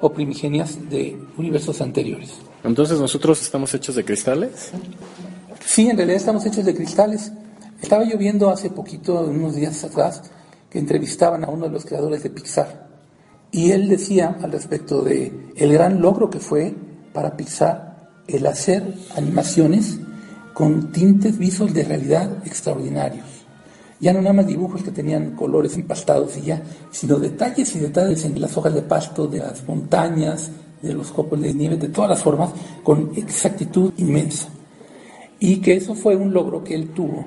o 0.00 0.10
primigenias 0.10 0.88
de 0.88 1.20
universos 1.36 1.82
anteriores. 1.82 2.38
Entonces 2.64 2.98
nosotros 2.98 3.42
estamos 3.42 3.74
hechos 3.74 3.96
de 3.96 4.04
cristales? 4.06 4.70
Sí, 5.62 5.90
en 5.90 5.96
realidad 5.98 6.16
estamos 6.16 6.46
hechos 6.46 6.64
de 6.64 6.74
cristales. 6.74 7.32
Estaba 7.82 8.04
lloviendo 8.04 8.48
hace 8.48 8.70
poquito, 8.70 9.20
unos 9.20 9.56
días 9.56 9.84
atrás, 9.84 10.22
que 10.70 10.78
entrevistaban 10.78 11.44
a 11.44 11.48
uno 11.48 11.66
de 11.66 11.72
los 11.72 11.84
creadores 11.84 12.22
de 12.22 12.30
Pixar. 12.30 12.88
Y 13.50 13.72
él 13.72 13.88
decía 13.88 14.38
al 14.40 14.52
respecto 14.52 15.02
de 15.02 15.50
el 15.56 15.72
gran 15.72 16.00
logro 16.00 16.30
que 16.30 16.38
fue 16.38 16.74
para 17.12 17.36
Pixar 17.36 18.08
el 18.28 18.46
hacer 18.46 18.94
animaciones 19.16 19.98
con 20.54 20.92
tintes 20.92 21.36
visos 21.36 21.74
de 21.74 21.84
realidad 21.84 22.46
extraordinarios. 22.46 23.26
Ya 23.98 24.12
no 24.12 24.22
nada 24.22 24.32
más 24.32 24.46
dibujos 24.46 24.82
que 24.82 24.92
tenían 24.92 25.34
colores 25.36 25.76
empastados 25.76 26.36
y 26.38 26.42
ya, 26.42 26.62
sino 26.90 27.18
detalles 27.18 27.74
y 27.76 27.80
detalles 27.80 28.24
en 28.24 28.40
las 28.40 28.56
hojas 28.56 28.72
de 28.74 28.82
pasto 28.82 29.26
de 29.26 29.40
las 29.40 29.66
montañas, 29.66 30.50
de 30.80 30.94
los 30.94 31.10
copos 31.10 31.40
de 31.40 31.52
nieve 31.52 31.76
de 31.76 31.88
todas 31.88 32.10
las 32.10 32.22
formas 32.22 32.50
con 32.82 33.12
exactitud 33.16 33.92
inmensa. 33.98 34.48
Y 35.38 35.56
que 35.60 35.74
eso 35.74 35.94
fue 35.94 36.16
un 36.16 36.32
logro 36.32 36.64
que 36.64 36.74
él 36.74 36.90
tuvo 36.90 37.26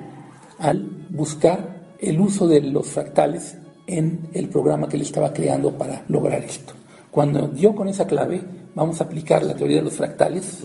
al 0.58 1.06
buscar 1.10 1.73
el 2.04 2.20
uso 2.20 2.46
de 2.46 2.60
los 2.60 2.86
fractales 2.88 3.56
en 3.86 4.28
el 4.32 4.48
programa 4.48 4.88
que 4.88 4.96
él 4.96 5.02
estaba 5.02 5.32
creando 5.32 5.72
para 5.72 6.04
lograr 6.08 6.42
esto. 6.42 6.72
Cuando 7.10 7.48
dio 7.48 7.74
con 7.74 7.88
esa 7.88 8.06
clave, 8.06 8.42
vamos 8.74 9.00
a 9.00 9.04
aplicar 9.04 9.44
la 9.44 9.54
teoría 9.54 9.78
de 9.78 9.84
los 9.84 9.94
fractales, 9.94 10.64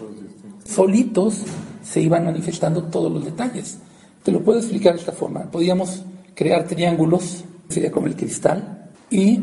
solitos 0.66 1.44
se 1.84 2.02
iban 2.02 2.26
manifestando 2.26 2.84
todos 2.84 3.12
los 3.12 3.26
detalles. 3.26 3.80
Te 4.24 4.32
lo 4.32 4.42
puedo 4.42 4.60
explicar 4.60 4.94
de 4.94 5.00
esta 5.00 5.12
forma. 5.12 5.44
Podíamos 5.52 6.04
crear 6.36 6.66
triángulos, 6.66 7.44
sería 7.68 7.92
como 7.92 8.08
el 8.08 8.16
cristal, 8.16 8.90
y 9.10 9.40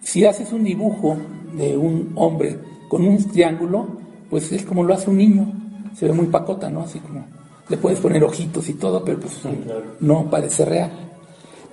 si 0.00 0.24
haces 0.24 0.52
un 0.52 0.64
dibujo 0.64 1.16
de 1.56 1.76
un 1.76 2.12
hombre 2.16 2.58
con 2.88 3.06
un 3.06 3.22
triángulo, 3.24 3.86
pues 4.30 4.52
es 4.52 4.64
como 4.64 4.84
lo 4.84 4.94
hace 4.94 5.10
un 5.10 5.16
niño, 5.16 5.52
se 5.96 6.06
ve 6.06 6.12
muy 6.12 6.26
pacota, 6.26 6.68
¿no? 6.68 6.82
Así 6.82 6.98
como 6.98 7.24
le 7.68 7.76
puedes 7.76 7.98
poner 8.00 8.22
ojitos 8.22 8.68
y 8.68 8.74
todo, 8.74 9.04
pero 9.04 9.18
pues 9.20 9.40
no 10.00 10.28
parece 10.30 10.64
real. 10.64 11.03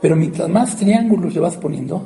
Pero 0.01 0.15
mientras 0.15 0.49
más 0.49 0.75
triángulos 0.75 1.33
le 1.33 1.39
vas 1.39 1.57
poniendo, 1.57 2.03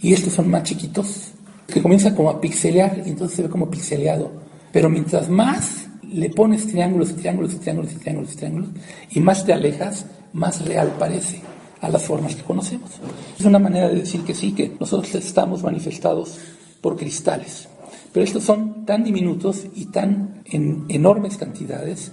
y 0.00 0.12
estos 0.12 0.32
son 0.32 0.50
más 0.50 0.64
chiquitos, 0.64 1.32
que 1.66 1.82
comienza 1.82 2.14
como 2.14 2.30
a 2.30 2.40
pixelear 2.40 3.02
y 3.04 3.10
entonces 3.10 3.36
se 3.36 3.42
ve 3.42 3.48
como 3.48 3.70
pixeleado. 3.70 4.30
Pero 4.72 4.88
mientras 4.88 5.28
más 5.28 5.86
le 6.02 6.30
pones 6.30 6.66
triángulos 6.66 7.10
y 7.10 7.14
triángulos 7.14 7.58
triángulos 7.60 7.94
triángulos 7.94 8.36
triángulos, 8.36 8.68
y 9.10 9.20
más 9.20 9.44
te 9.44 9.52
alejas, 9.52 10.06
más 10.32 10.64
real 10.64 10.94
parece 10.98 11.40
a 11.80 11.88
las 11.88 12.02
formas 12.02 12.34
que 12.34 12.42
conocemos. 12.42 12.90
Es 13.38 13.44
una 13.44 13.58
manera 13.58 13.88
de 13.88 13.96
decir 14.00 14.22
que 14.22 14.34
sí, 14.34 14.52
que 14.52 14.76
nosotros 14.80 15.14
estamos 15.14 15.62
manifestados 15.62 16.38
por 16.80 16.96
cristales. 16.96 17.68
Pero 18.12 18.24
estos 18.24 18.42
son 18.42 18.84
tan 18.84 19.04
diminutos 19.04 19.66
y 19.74 19.86
tan 19.86 20.42
en 20.46 20.86
enormes 20.88 21.36
cantidades 21.36 22.12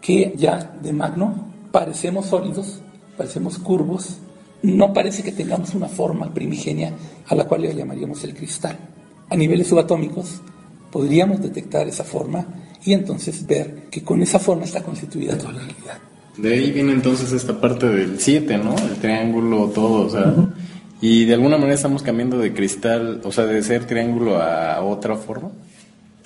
que 0.00 0.34
ya 0.36 0.76
de 0.82 0.92
magno 0.92 1.46
parecemos 1.70 2.26
sólidos, 2.26 2.80
parecemos 3.16 3.58
curvos, 3.58 4.18
no 4.62 4.92
parece 4.92 5.22
que 5.22 5.32
tengamos 5.32 5.74
una 5.74 5.88
forma 5.88 6.32
primigenia 6.32 6.92
a 7.26 7.34
la 7.34 7.44
cual 7.44 7.62
le 7.62 7.74
llamaríamos 7.74 8.22
el 8.24 8.34
cristal. 8.34 8.76
A 9.28 9.36
niveles 9.36 9.68
subatómicos 9.68 10.40
podríamos 10.90 11.42
detectar 11.42 11.86
esa 11.88 12.04
forma 12.04 12.46
y 12.84 12.92
entonces 12.92 13.46
ver 13.46 13.84
que 13.90 14.02
con 14.02 14.22
esa 14.22 14.38
forma 14.38 14.64
está 14.64 14.82
constituida 14.82 15.36
toda 15.36 15.52
la 15.52 15.60
realidad. 15.60 15.98
De 16.36 16.52
ahí 16.52 16.70
viene 16.70 16.92
entonces 16.92 17.32
esta 17.32 17.60
parte 17.60 17.86
del 17.86 18.20
7, 18.20 18.58
¿no? 18.58 18.76
El 18.76 18.96
triángulo, 18.96 19.70
todo, 19.74 20.06
o 20.06 20.10
sea, 20.10 20.34
y 21.00 21.24
de 21.24 21.34
alguna 21.34 21.56
manera 21.56 21.74
estamos 21.74 22.02
cambiando 22.02 22.38
de 22.38 22.52
cristal, 22.52 23.20
o 23.24 23.32
sea, 23.32 23.44
de 23.46 23.62
ser 23.62 23.86
triángulo 23.86 24.40
a 24.40 24.80
otra 24.82 25.16
forma. 25.16 25.50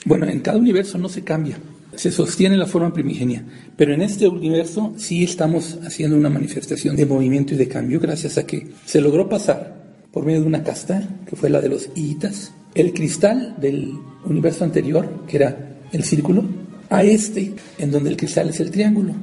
Bueno, 0.04 0.26
en 0.26 0.40
cada 0.40 0.58
universo 0.58 0.98
no 0.98 1.08
se 1.08 1.22
cambia, 1.22 1.58
se 1.94 2.10
sostiene 2.10 2.56
la 2.56 2.66
forma 2.66 2.92
primigenia, 2.92 3.44
pero 3.76 3.92
en 3.92 4.02
este 4.02 4.28
universo 4.28 4.94
sí 4.96 5.24
estamos 5.24 5.78
haciendo 5.84 6.16
una 6.16 6.30
manifestación 6.30 6.96
de 6.96 7.06
movimiento 7.06 7.54
y 7.54 7.56
de 7.56 7.68
cambio 7.68 8.00
gracias 8.00 8.38
a 8.38 8.46
que 8.46 8.68
se 8.84 9.00
logró 9.00 9.28
pasar 9.28 9.80
por 10.12 10.24
medio 10.24 10.40
de 10.40 10.46
una 10.46 10.64
casta, 10.64 11.02
que 11.26 11.36
fue 11.36 11.50
la 11.50 11.60
de 11.60 11.68
los 11.68 11.90
iitas, 11.94 12.52
el 12.74 12.92
cristal 12.92 13.56
del 13.60 13.92
universo 14.24 14.64
anterior, 14.64 15.24
que 15.26 15.36
era 15.36 15.76
el 15.92 16.04
círculo, 16.04 16.44
a 16.88 17.04
este, 17.04 17.54
en 17.78 17.90
donde 17.90 18.10
el 18.10 18.16
cristal 18.16 18.48
es 18.48 18.60
el 18.60 18.70
triángulo. 18.70 19.14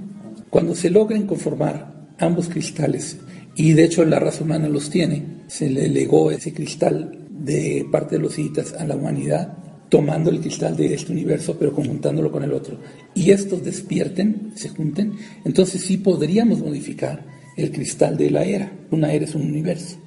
Cuando 0.49 0.75
se 0.75 0.89
logren 0.89 1.27
conformar 1.27 2.07
ambos 2.19 2.47
cristales, 2.47 3.17
y 3.55 3.73
de 3.73 3.85
hecho 3.85 4.05
la 4.05 4.19
raza 4.19 4.43
humana 4.43 4.69
los 4.69 4.89
tiene, 4.89 5.23
se 5.47 5.69
le 5.69 5.89
legó 5.89 6.31
ese 6.31 6.53
cristal 6.53 7.17
de 7.29 7.85
parte 7.91 8.15
de 8.15 8.21
los 8.21 8.37
iitas 8.37 8.73
a 8.73 8.85
la 8.85 8.95
humanidad, 8.95 9.57
tomando 9.89 10.29
el 10.29 10.41
cristal 10.41 10.75
de 10.75 10.93
este 10.93 11.11
universo, 11.11 11.55
pero 11.57 11.73
conjuntándolo 11.73 12.31
con 12.31 12.43
el 12.43 12.53
otro, 12.53 12.77
y 13.13 13.31
estos 13.31 13.63
despierten, 13.63 14.51
se 14.55 14.69
junten, 14.69 15.13
entonces 15.45 15.81
sí 15.81 15.97
podríamos 15.97 16.59
modificar 16.59 17.23
el 17.55 17.71
cristal 17.71 18.17
de 18.17 18.29
la 18.29 18.43
era. 18.43 18.71
Una 18.91 19.11
era 19.11 19.25
es 19.25 19.35
un 19.35 19.43
universo. 19.43 19.97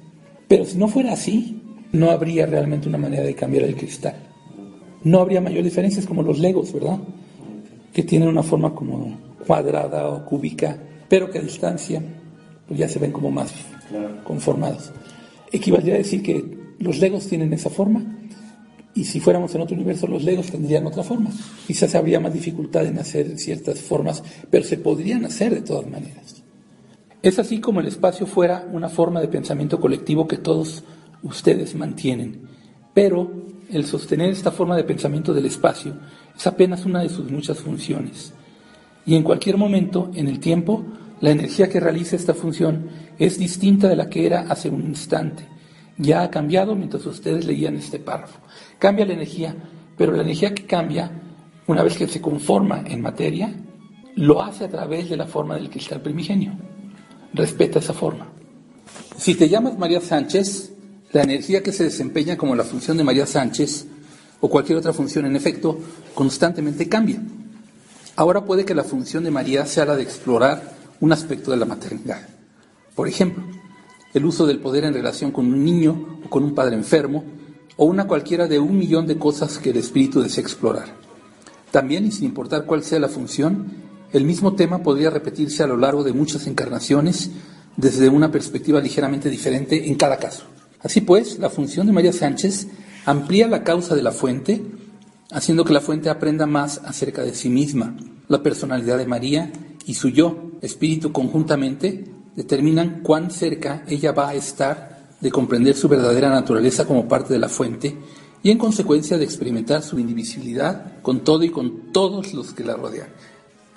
Pero 0.47 0.65
si 0.65 0.77
no 0.77 0.87
fuera 0.87 1.13
así, 1.13 1.61
no 1.91 2.09
habría 2.11 2.45
realmente 2.45 2.87
una 2.87 2.97
manera 2.97 3.23
de 3.23 3.35
cambiar 3.35 3.63
el 3.65 3.75
cristal. 3.75 4.15
No 5.03 5.19
habría 5.19 5.41
mayor 5.41 5.63
diferencias 5.63 6.05
como 6.05 6.23
los 6.23 6.39
legos, 6.39 6.71
¿verdad? 6.71 6.99
Que 7.91 8.03
tienen 8.03 8.29
una 8.29 8.43
forma 8.43 8.73
como 8.73 9.19
cuadrada 9.45 10.07
o 10.07 10.25
cúbica, 10.25 10.77
pero 11.09 11.29
que 11.29 11.39
a 11.39 11.41
distancia 11.41 12.01
pues 12.67 12.79
ya 12.79 12.87
se 12.87 12.99
ven 12.99 13.11
como 13.11 13.31
más 13.31 13.51
conformados. 14.23 14.91
Equivaldría 15.51 15.95
a 15.95 15.97
decir 15.97 16.23
que 16.23 16.43
los 16.79 16.99
legos 16.99 17.27
tienen 17.27 17.51
esa 17.51 17.69
forma 17.69 18.20
y 18.93 19.05
si 19.05 19.19
fuéramos 19.19 19.53
en 19.55 19.61
otro 19.61 19.75
universo 19.75 20.07
los 20.07 20.23
legos 20.23 20.47
tendrían 20.47 20.85
otra 20.85 21.03
forma. 21.03 21.29
Quizás 21.65 21.95
habría 21.95 22.19
más 22.19 22.33
dificultad 22.33 22.85
en 22.85 22.99
hacer 22.99 23.37
ciertas 23.37 23.79
formas, 23.79 24.23
pero 24.49 24.63
se 24.63 24.77
podrían 24.77 25.25
hacer 25.25 25.53
de 25.53 25.61
todas 25.61 25.89
maneras. 25.89 26.43
Es 27.21 27.39
así 27.39 27.59
como 27.59 27.79
el 27.79 27.87
espacio 27.87 28.25
fuera 28.25 28.67
una 28.71 28.89
forma 28.89 29.21
de 29.21 29.27
pensamiento 29.27 29.79
colectivo 29.79 30.27
que 30.27 30.37
todos 30.37 30.83
ustedes 31.23 31.75
mantienen, 31.75 32.47
pero 32.93 33.31
el 33.71 33.85
sostener 33.85 34.31
esta 34.31 34.51
forma 34.51 34.75
de 34.75 34.83
pensamiento 34.83 35.33
del 35.33 35.45
espacio 35.45 35.93
es 36.35 36.47
apenas 36.47 36.85
una 36.85 37.01
de 37.01 37.09
sus 37.09 37.29
muchas 37.31 37.59
funciones. 37.59 38.33
Y 39.05 39.15
en 39.15 39.23
cualquier 39.23 39.57
momento, 39.57 40.11
en 40.13 40.27
el 40.27 40.39
tiempo, 40.39 40.83
la 41.21 41.31
energía 41.31 41.69
que 41.69 41.79
realiza 41.79 42.15
esta 42.15 42.33
función 42.33 42.89
es 43.17 43.37
distinta 43.37 43.87
de 43.87 43.95
la 43.95 44.09
que 44.09 44.25
era 44.25 44.41
hace 44.41 44.69
un 44.69 44.81
instante. 44.81 45.50
Ya 46.01 46.23
ha 46.23 46.31
cambiado 46.31 46.75
mientras 46.75 47.05
ustedes 47.05 47.45
leían 47.45 47.75
este 47.75 47.99
párrafo. 47.99 48.39
Cambia 48.79 49.05
la 49.05 49.13
energía, 49.13 49.55
pero 49.95 50.13
la 50.13 50.23
energía 50.23 50.51
que 50.51 50.65
cambia, 50.65 51.11
una 51.67 51.83
vez 51.83 51.95
que 51.95 52.07
se 52.07 52.19
conforma 52.19 52.83
en 52.87 53.01
materia, 53.01 53.53
lo 54.15 54.41
hace 54.41 54.65
a 54.65 54.69
través 54.69 55.11
de 55.11 55.17
la 55.17 55.27
forma 55.27 55.53
del 55.53 55.69
cristal 55.69 56.01
primigenio. 56.01 56.53
Respeta 57.35 57.77
esa 57.77 57.93
forma. 57.93 58.27
Si 59.15 59.35
te 59.35 59.47
llamas 59.47 59.77
María 59.77 60.01
Sánchez, 60.01 60.73
la 61.11 61.21
energía 61.21 61.61
que 61.61 61.71
se 61.71 61.83
desempeña 61.83 62.35
como 62.35 62.55
la 62.55 62.63
función 62.63 62.97
de 62.97 63.03
María 63.03 63.27
Sánchez 63.27 63.85
o 64.39 64.49
cualquier 64.49 64.79
otra 64.79 64.93
función, 64.93 65.27
en 65.27 65.35
efecto, 65.35 65.77
constantemente 66.15 66.89
cambia. 66.89 67.21
Ahora 68.15 68.43
puede 68.43 68.65
que 68.65 68.73
la 68.73 68.83
función 68.83 69.23
de 69.23 69.29
María 69.29 69.67
sea 69.67 69.85
la 69.85 69.95
de 69.95 70.01
explorar 70.01 70.73
un 70.99 71.11
aspecto 71.13 71.51
de 71.51 71.57
la 71.57 71.65
maternidad. 71.65 72.27
Por 72.95 73.07
ejemplo, 73.07 73.43
el 74.13 74.25
uso 74.25 74.45
del 74.45 74.59
poder 74.59 74.83
en 74.83 74.93
relación 74.93 75.31
con 75.31 75.45
un 75.47 75.63
niño 75.63 76.19
o 76.25 76.29
con 76.29 76.43
un 76.43 76.55
padre 76.55 76.75
enfermo, 76.75 77.23
o 77.77 77.85
una 77.85 78.07
cualquiera 78.07 78.47
de 78.47 78.59
un 78.59 78.77
millón 78.77 79.07
de 79.07 79.17
cosas 79.17 79.57
que 79.57 79.71
el 79.71 79.77
espíritu 79.77 80.21
desea 80.21 80.43
explorar. 80.43 80.95
También, 81.71 82.05
y 82.05 82.11
sin 82.11 82.25
importar 82.25 82.65
cuál 82.65 82.83
sea 82.83 82.99
la 82.99 83.07
función, 83.07 83.71
el 84.11 84.25
mismo 84.25 84.55
tema 84.55 84.83
podría 84.83 85.09
repetirse 85.09 85.63
a 85.63 85.67
lo 85.67 85.77
largo 85.77 86.03
de 86.03 86.13
muchas 86.13 86.45
encarnaciones 86.47 87.31
desde 87.77 88.09
una 88.09 88.31
perspectiva 88.31 88.81
ligeramente 88.81 89.29
diferente 89.29 89.87
en 89.87 89.95
cada 89.95 90.17
caso. 90.17 90.43
Así 90.81 91.01
pues, 91.01 91.39
la 91.39 91.49
función 91.49 91.87
de 91.87 91.93
María 91.93 92.11
Sánchez 92.11 92.67
amplía 93.05 93.47
la 93.47 93.63
causa 93.63 93.95
de 93.95 94.01
la 94.01 94.11
fuente, 94.11 94.61
haciendo 95.31 95.63
que 95.63 95.73
la 95.73 95.81
fuente 95.81 96.09
aprenda 96.09 96.45
más 96.45 96.81
acerca 96.83 97.23
de 97.23 97.33
sí 97.33 97.49
misma. 97.49 97.95
La 98.27 98.43
personalidad 98.43 98.97
de 98.97 99.05
María 99.05 99.51
y 99.85 99.93
su 99.93 100.09
yo, 100.09 100.51
espíritu 100.61 101.11
conjuntamente, 101.11 102.05
determinan 102.35 103.01
cuán 103.01 103.31
cerca 103.31 103.83
ella 103.87 104.11
va 104.11 104.29
a 104.29 104.35
estar 104.35 105.09
de 105.19 105.31
comprender 105.31 105.75
su 105.75 105.87
verdadera 105.87 106.29
naturaleza 106.29 106.85
como 106.85 107.07
parte 107.07 107.33
de 107.33 107.39
la 107.39 107.49
fuente 107.49 107.95
y 108.43 108.49
en 108.49 108.57
consecuencia 108.57 109.17
de 109.17 109.23
experimentar 109.23 109.83
su 109.83 109.99
indivisibilidad 109.99 111.01
con 111.01 111.23
todo 111.23 111.43
y 111.43 111.49
con 111.49 111.91
todos 111.91 112.33
los 112.33 112.53
que 112.53 112.63
la 112.63 112.75
rodean. 112.75 113.09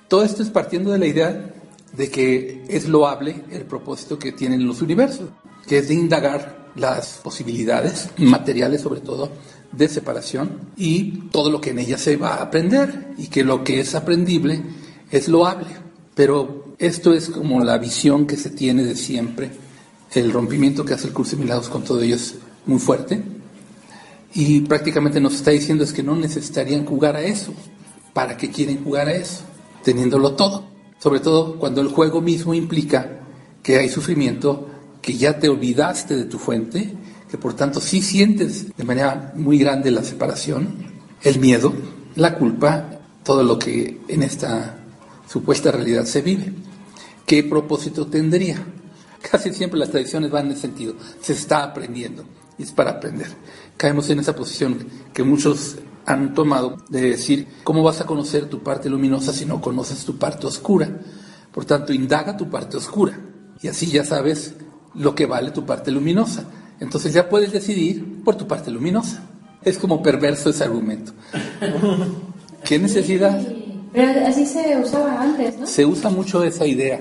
Todo 0.08 0.24
esto 0.24 0.42
es 0.42 0.50
partiendo 0.50 0.90
de 0.92 0.98
la 0.98 1.06
idea 1.06 1.54
de 1.96 2.10
que 2.10 2.64
es 2.68 2.88
loable 2.88 3.44
el 3.50 3.62
propósito 3.62 4.18
que 4.18 4.32
tienen 4.32 4.66
los 4.66 4.82
universos, 4.82 5.28
que 5.66 5.78
es 5.78 5.88
de 5.88 5.94
indagar 5.94 6.64
las 6.76 7.20
posibilidades 7.22 8.08
materiales 8.18 8.80
sobre 8.80 9.00
todo 9.00 9.30
de 9.70 9.88
separación 9.88 10.70
y 10.76 11.28
todo 11.30 11.50
lo 11.50 11.60
que 11.60 11.70
en 11.70 11.78
ella 11.78 11.98
se 11.98 12.16
va 12.16 12.34
a 12.34 12.42
aprender 12.42 13.12
y 13.18 13.28
que 13.28 13.44
lo 13.44 13.64
que 13.64 13.80
es 13.80 13.94
aprendible 13.94 14.62
es 15.10 15.28
loable. 15.28 15.83
Pero 16.14 16.74
esto 16.78 17.12
es 17.12 17.28
como 17.28 17.62
la 17.62 17.78
visión 17.78 18.26
que 18.26 18.36
se 18.36 18.50
tiene 18.50 18.84
de 18.84 18.96
siempre. 18.96 19.50
El 20.12 20.32
rompimiento 20.32 20.84
que 20.84 20.94
hace 20.94 21.08
el 21.08 21.12
curso 21.12 21.36
de 21.36 21.42
milagros 21.42 21.68
con 21.68 21.82
todo 21.82 22.00
ello 22.00 22.16
es 22.16 22.36
muy 22.66 22.78
fuerte. 22.78 23.22
Y 24.32 24.60
prácticamente 24.62 25.20
nos 25.20 25.34
está 25.34 25.50
diciendo 25.50 25.84
es 25.84 25.92
que 25.92 26.02
no 26.02 26.16
necesitarían 26.16 26.84
jugar 26.84 27.16
a 27.16 27.22
eso. 27.22 27.52
¿Para 28.12 28.36
qué 28.36 28.50
quieren 28.50 28.82
jugar 28.84 29.08
a 29.08 29.14
eso? 29.14 29.42
Teniéndolo 29.82 30.34
todo. 30.34 30.64
Sobre 30.98 31.20
todo 31.20 31.58
cuando 31.58 31.80
el 31.80 31.88
juego 31.88 32.20
mismo 32.20 32.54
implica 32.54 33.20
que 33.62 33.78
hay 33.78 33.88
sufrimiento, 33.88 34.68
que 35.02 35.14
ya 35.14 35.38
te 35.38 35.48
olvidaste 35.48 36.16
de 36.16 36.24
tu 36.24 36.38
fuente, 36.38 36.94
que 37.30 37.38
por 37.38 37.54
tanto 37.54 37.80
sí 37.80 38.00
sientes 38.00 38.74
de 38.76 38.84
manera 38.84 39.32
muy 39.34 39.58
grande 39.58 39.90
la 39.90 40.04
separación, 40.04 40.92
el 41.22 41.40
miedo, 41.40 41.72
la 42.14 42.36
culpa, 42.36 43.00
todo 43.24 43.42
lo 43.42 43.58
que 43.58 44.00
en 44.08 44.22
esta 44.22 44.83
supuesta 45.28 45.70
realidad 45.70 46.04
se 46.04 46.22
vive. 46.22 46.52
¿Qué 47.26 47.42
propósito 47.42 48.06
tendría? 48.06 48.64
Casi 49.30 49.52
siempre 49.52 49.78
las 49.78 49.90
tradiciones 49.90 50.30
van 50.30 50.46
en 50.46 50.52
ese 50.52 50.62
sentido. 50.62 50.94
Se 51.20 51.32
está 51.32 51.62
aprendiendo 51.64 52.24
y 52.58 52.64
es 52.64 52.72
para 52.72 52.92
aprender. 52.92 53.28
Caemos 53.76 54.10
en 54.10 54.20
esa 54.20 54.36
posición 54.36 54.86
que 55.12 55.22
muchos 55.22 55.76
han 56.06 56.34
tomado 56.34 56.76
de 56.90 57.10
decir, 57.10 57.48
¿cómo 57.64 57.82
vas 57.82 58.00
a 58.00 58.06
conocer 58.06 58.46
tu 58.48 58.62
parte 58.62 58.90
luminosa 58.90 59.32
si 59.32 59.46
no 59.46 59.60
conoces 59.60 60.04
tu 60.04 60.18
parte 60.18 60.46
oscura? 60.46 61.00
Por 61.52 61.64
tanto, 61.64 61.92
indaga 61.92 62.36
tu 62.36 62.50
parte 62.50 62.76
oscura 62.76 63.18
y 63.62 63.68
así 63.68 63.86
ya 63.86 64.04
sabes 64.04 64.54
lo 64.94 65.14
que 65.14 65.26
vale 65.26 65.50
tu 65.50 65.64
parte 65.64 65.90
luminosa. 65.90 66.44
Entonces 66.80 67.12
ya 67.12 67.28
puedes 67.28 67.52
decidir 67.52 68.22
por 68.22 68.36
tu 68.36 68.46
parte 68.46 68.70
luminosa. 68.70 69.22
Es 69.62 69.78
como 69.78 70.02
perverso 70.02 70.50
ese 70.50 70.64
argumento. 70.64 71.12
¿Qué 72.64 72.78
necesidad? 72.78 73.40
Pero 73.94 74.26
así 74.26 74.44
se 74.44 74.76
usaba 74.76 75.22
antes, 75.22 75.56
¿no? 75.58 75.66
Se 75.66 75.86
usa 75.86 76.10
mucho 76.10 76.42
esa 76.44 76.66
idea. 76.66 77.00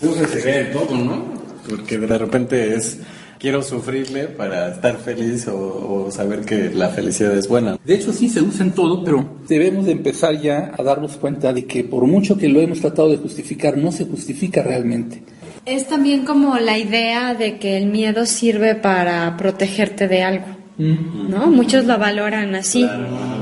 Se 0.00 0.40
ve 0.42 0.70
todo, 0.72 0.96
¿no? 0.96 1.24
Porque 1.68 1.98
de 1.98 2.18
repente 2.18 2.74
es 2.74 2.98
quiero 3.40 3.62
sufrirle 3.62 4.28
para 4.28 4.68
estar 4.68 4.96
feliz 4.98 5.48
o, 5.48 6.08
saber 6.12 6.42
que 6.42 6.70
la 6.70 6.90
felicidad 6.90 7.36
es 7.36 7.48
buena. 7.48 7.78
De 7.84 7.94
hecho 7.94 8.12
sí 8.12 8.28
se 8.28 8.42
usa 8.42 8.64
en 8.64 8.72
todo, 8.72 9.02
pero 9.02 9.38
debemos 9.48 9.86
de 9.86 9.92
empezar 9.92 10.40
ya 10.40 10.72
a 10.78 10.82
darnos 10.82 11.16
cuenta 11.16 11.52
de 11.52 11.64
que 11.64 11.82
por 11.82 12.06
mucho 12.06 12.36
que 12.36 12.48
lo 12.48 12.60
hemos 12.60 12.80
tratado 12.80 13.08
de 13.08 13.16
justificar, 13.16 13.76
no 13.76 13.90
se 13.90 14.04
justifica 14.04 14.62
realmente. 14.62 15.22
Es 15.66 15.88
también 15.88 16.24
como 16.24 16.58
la 16.58 16.78
idea 16.78 17.34
de 17.34 17.58
que 17.58 17.76
el 17.76 17.86
miedo 17.86 18.24
sirve 18.26 18.74
para 18.74 19.36
protegerte 19.36 20.06
de 20.06 20.22
algo. 20.22 20.59
¿No? 20.80 21.46
Muchos 21.48 21.84
lo 21.84 21.98
valoran 21.98 22.54
así 22.54 22.86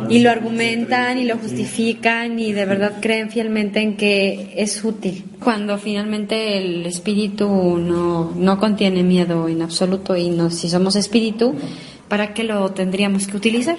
y 0.09 0.18
lo 0.21 0.30
argumentan 0.30 1.18
y 1.18 1.25
lo 1.25 1.37
justifican 1.37 2.38
y 2.38 2.52
de 2.52 2.64
verdad 2.64 2.95
creen 3.00 3.30
fielmente 3.30 3.80
en 3.80 3.97
que 3.97 4.54
es 4.57 4.85
útil, 4.85 5.25
cuando 5.42 5.78
finalmente 5.78 6.59
el 6.59 6.85
espíritu 6.87 7.78
no, 7.78 8.33
no 8.35 8.59
contiene 8.59 9.02
miedo 9.04 9.49
en 9.49 9.62
absoluto 9.62 10.16
y 10.16 10.30
no, 10.30 10.50
si 10.50 10.68
somos 10.68 10.97
espíritu, 10.97 11.54
¿para 12.09 12.35
qué 12.35 12.42
lo 12.42 12.71
tendríamos 12.73 13.26
que 13.28 13.37
utilizar? 13.37 13.78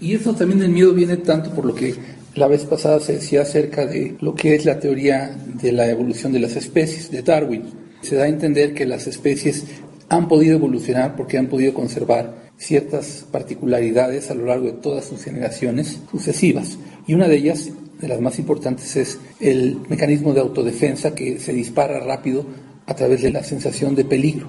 Y 0.00 0.14
eso 0.14 0.34
también 0.34 0.60
del 0.60 0.70
miedo 0.70 0.92
viene 0.92 1.16
tanto 1.18 1.50
por 1.50 1.64
lo 1.64 1.74
que 1.74 1.94
la 2.34 2.48
vez 2.48 2.64
pasada 2.64 3.00
se 3.00 3.14
decía 3.14 3.42
acerca 3.42 3.86
de 3.86 4.16
lo 4.20 4.34
que 4.34 4.54
es 4.54 4.64
la 4.64 4.78
teoría 4.78 5.34
de 5.54 5.72
la 5.72 5.88
evolución 5.88 6.32
de 6.32 6.40
las 6.40 6.56
especies, 6.56 7.10
de 7.10 7.22
Darwin. 7.22 7.64
Se 8.02 8.16
da 8.16 8.24
a 8.24 8.28
entender 8.28 8.74
que 8.74 8.84
las 8.84 9.06
especies 9.06 9.64
han 10.08 10.28
podido 10.28 10.54
evolucionar 10.56 11.16
porque 11.16 11.38
han 11.38 11.46
podido 11.46 11.72
conservar 11.72 12.45
ciertas 12.58 13.26
particularidades 13.30 14.30
a 14.30 14.34
lo 14.34 14.46
largo 14.46 14.66
de 14.66 14.72
todas 14.72 15.04
sus 15.04 15.22
generaciones 15.22 16.00
sucesivas. 16.10 16.78
Y 17.06 17.14
una 17.14 17.28
de 17.28 17.36
ellas, 17.36 17.70
de 18.00 18.08
las 18.08 18.20
más 18.20 18.38
importantes, 18.38 18.96
es 18.96 19.18
el 19.40 19.78
mecanismo 19.88 20.32
de 20.32 20.40
autodefensa 20.40 21.14
que 21.14 21.38
se 21.38 21.52
dispara 21.52 22.00
rápido 22.00 22.46
a 22.86 22.94
través 22.94 23.22
de 23.22 23.32
la 23.32 23.42
sensación 23.42 23.94
de 23.94 24.04
peligro. 24.04 24.48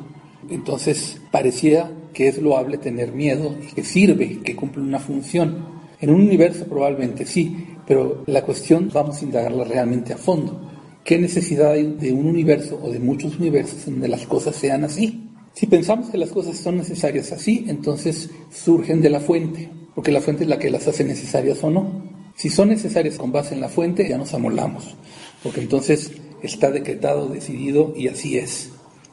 Entonces, 0.50 1.18
parecía 1.32 1.92
que 2.14 2.28
es 2.28 2.42
loable 2.42 2.78
tener 2.78 3.12
miedo 3.12 3.56
y 3.62 3.74
que 3.74 3.84
sirve, 3.84 4.40
que 4.40 4.56
cumple 4.56 4.82
una 4.82 5.00
función. 5.00 5.78
En 6.00 6.10
un 6.10 6.22
universo 6.22 6.66
probablemente 6.66 7.26
sí, 7.26 7.68
pero 7.86 8.24
la 8.28 8.44
cuestión 8.44 8.90
vamos 8.94 9.22
a 9.22 9.26
indagarla 9.26 9.64
realmente 9.64 10.14
a 10.14 10.18
fondo. 10.18 10.60
¿Qué 11.04 11.18
necesidad 11.18 11.72
hay 11.72 11.96
de 12.00 12.12
un 12.12 12.28
universo 12.28 12.80
o 12.82 12.90
de 12.92 13.00
muchos 13.00 13.38
universos 13.40 13.86
donde 13.86 14.08
las 14.08 14.26
cosas 14.28 14.56
sean 14.56 14.84
así? 14.84 15.27
Si 15.58 15.66
pensamos 15.66 16.12
que 16.12 16.20
las 16.20 16.30
cosas 16.30 16.56
son 16.56 16.78
necesarias 16.78 17.32
así, 17.32 17.66
entonces 17.68 18.30
surgen 18.52 19.02
de 19.02 19.10
la 19.10 19.20
fuente, 19.20 19.68
porque 19.96 20.12
la 20.12 20.22
fuente 20.22 20.44
es 20.44 20.50
la 20.52 20.60
que 20.60 20.70
las 20.70 20.88
hace 20.88 21.04
necesarias 21.04 21.64
o 21.64 21.72
no. 21.72 22.04
Si 22.36 22.52
son 22.52 22.70
necesarias 22.70 23.18
con 23.18 23.32
base 23.32 23.56
en 23.56 23.62
la 23.62 23.68
fuente, 23.68 24.08
ya 24.08 24.20
nos 24.20 24.36
amolamos, 24.36 24.96
porque 25.42 25.62
entonces 25.62 26.12
está 26.44 26.70
decretado, 26.70 27.30
decidido 27.30 27.92
y 27.98 28.08
así 28.08 28.38
es. 28.38 28.70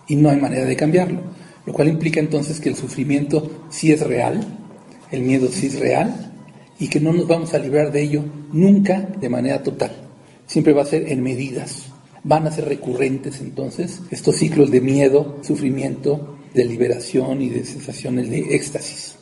Y 0.07 0.17
no 0.17 0.29
hay 0.29 0.37
manera 0.39 0.67
de 0.67 0.77
cambiarlo. 0.77 1.23
Lo 1.65 1.73
cual 1.73 1.89
implica 1.89 2.21
entonces 2.21 2.61
que 2.61 2.69
el 2.69 2.77
sufrimiento 2.77 3.51
sí 3.71 3.93
es 3.93 4.03
real, 4.07 4.47
el 5.13 5.23
miedo 5.23 5.49
sí 5.51 5.69
es 5.69 5.81
real, 5.81 6.31
y 6.79 6.89
que 6.89 7.01
no 7.01 7.15
nos 7.15 7.27
vamos 7.27 7.55
a 7.55 7.59
librar 7.59 7.91
de 7.91 8.03
ello 8.03 8.23
nunca 8.53 9.01
de 9.01 9.31
manera 9.31 9.63
total. 9.63 9.93
Siempre 10.47 10.75
va 10.75 10.83
a 10.83 10.87
ser 10.87 11.11
en 11.11 11.23
medidas. 11.23 11.87
Van 12.27 12.47
a 12.47 12.51
ser 12.51 12.65
recurrentes 12.65 13.43
entonces 13.43 14.01
estos 14.11 14.37
ciclos 14.37 14.71
de 14.71 14.81
miedo, 14.81 15.39
sufrimiento, 15.43 16.34
de 16.55 16.65
liberación 16.65 17.43
y 17.43 17.51
de 17.51 17.65
sensaciones 17.65 18.31
de 18.31 18.55
éxtasis. 18.55 19.17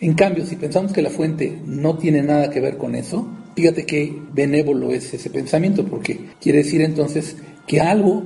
En 0.00 0.14
cambio, 0.14 0.46
si 0.46 0.56
pensamos 0.56 0.92
que 0.92 1.02
la 1.02 1.10
fuente 1.10 1.58
no 1.64 1.96
tiene 1.98 2.22
nada 2.22 2.50
que 2.50 2.60
ver 2.60 2.76
con 2.76 2.94
eso, 2.94 3.26
fíjate 3.54 3.86
qué 3.86 4.14
benévolo 4.32 4.92
es 4.92 5.12
ese 5.12 5.30
pensamiento, 5.30 5.84
porque 5.84 6.30
quiere 6.40 6.58
decir 6.58 6.82
entonces 6.82 7.36
que 7.66 7.80
algo 7.80 8.22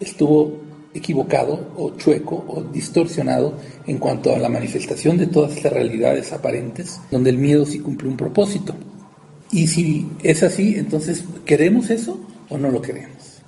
estuvo 0.00 0.60
equivocado 0.92 1.72
o 1.76 1.96
chueco 1.96 2.44
o 2.48 2.62
distorsionado 2.62 3.54
en 3.86 3.98
cuanto 3.98 4.34
a 4.34 4.38
la 4.38 4.48
manifestación 4.48 5.18
de 5.18 5.26
todas 5.26 5.56
estas 5.56 5.72
realidades 5.72 6.32
aparentes, 6.32 7.00
donde 7.10 7.30
el 7.30 7.38
miedo 7.38 7.64
sí 7.64 7.78
cumple 7.78 8.08
un 8.08 8.16
propósito. 8.16 8.74
Y 9.52 9.66
si 9.66 10.08
es 10.22 10.42
así, 10.42 10.74
entonces, 10.76 11.24
¿queremos 11.44 11.90
eso 11.90 12.18
o 12.48 12.56
no 12.56 12.70
lo 12.70 12.80
queremos? 12.80 13.42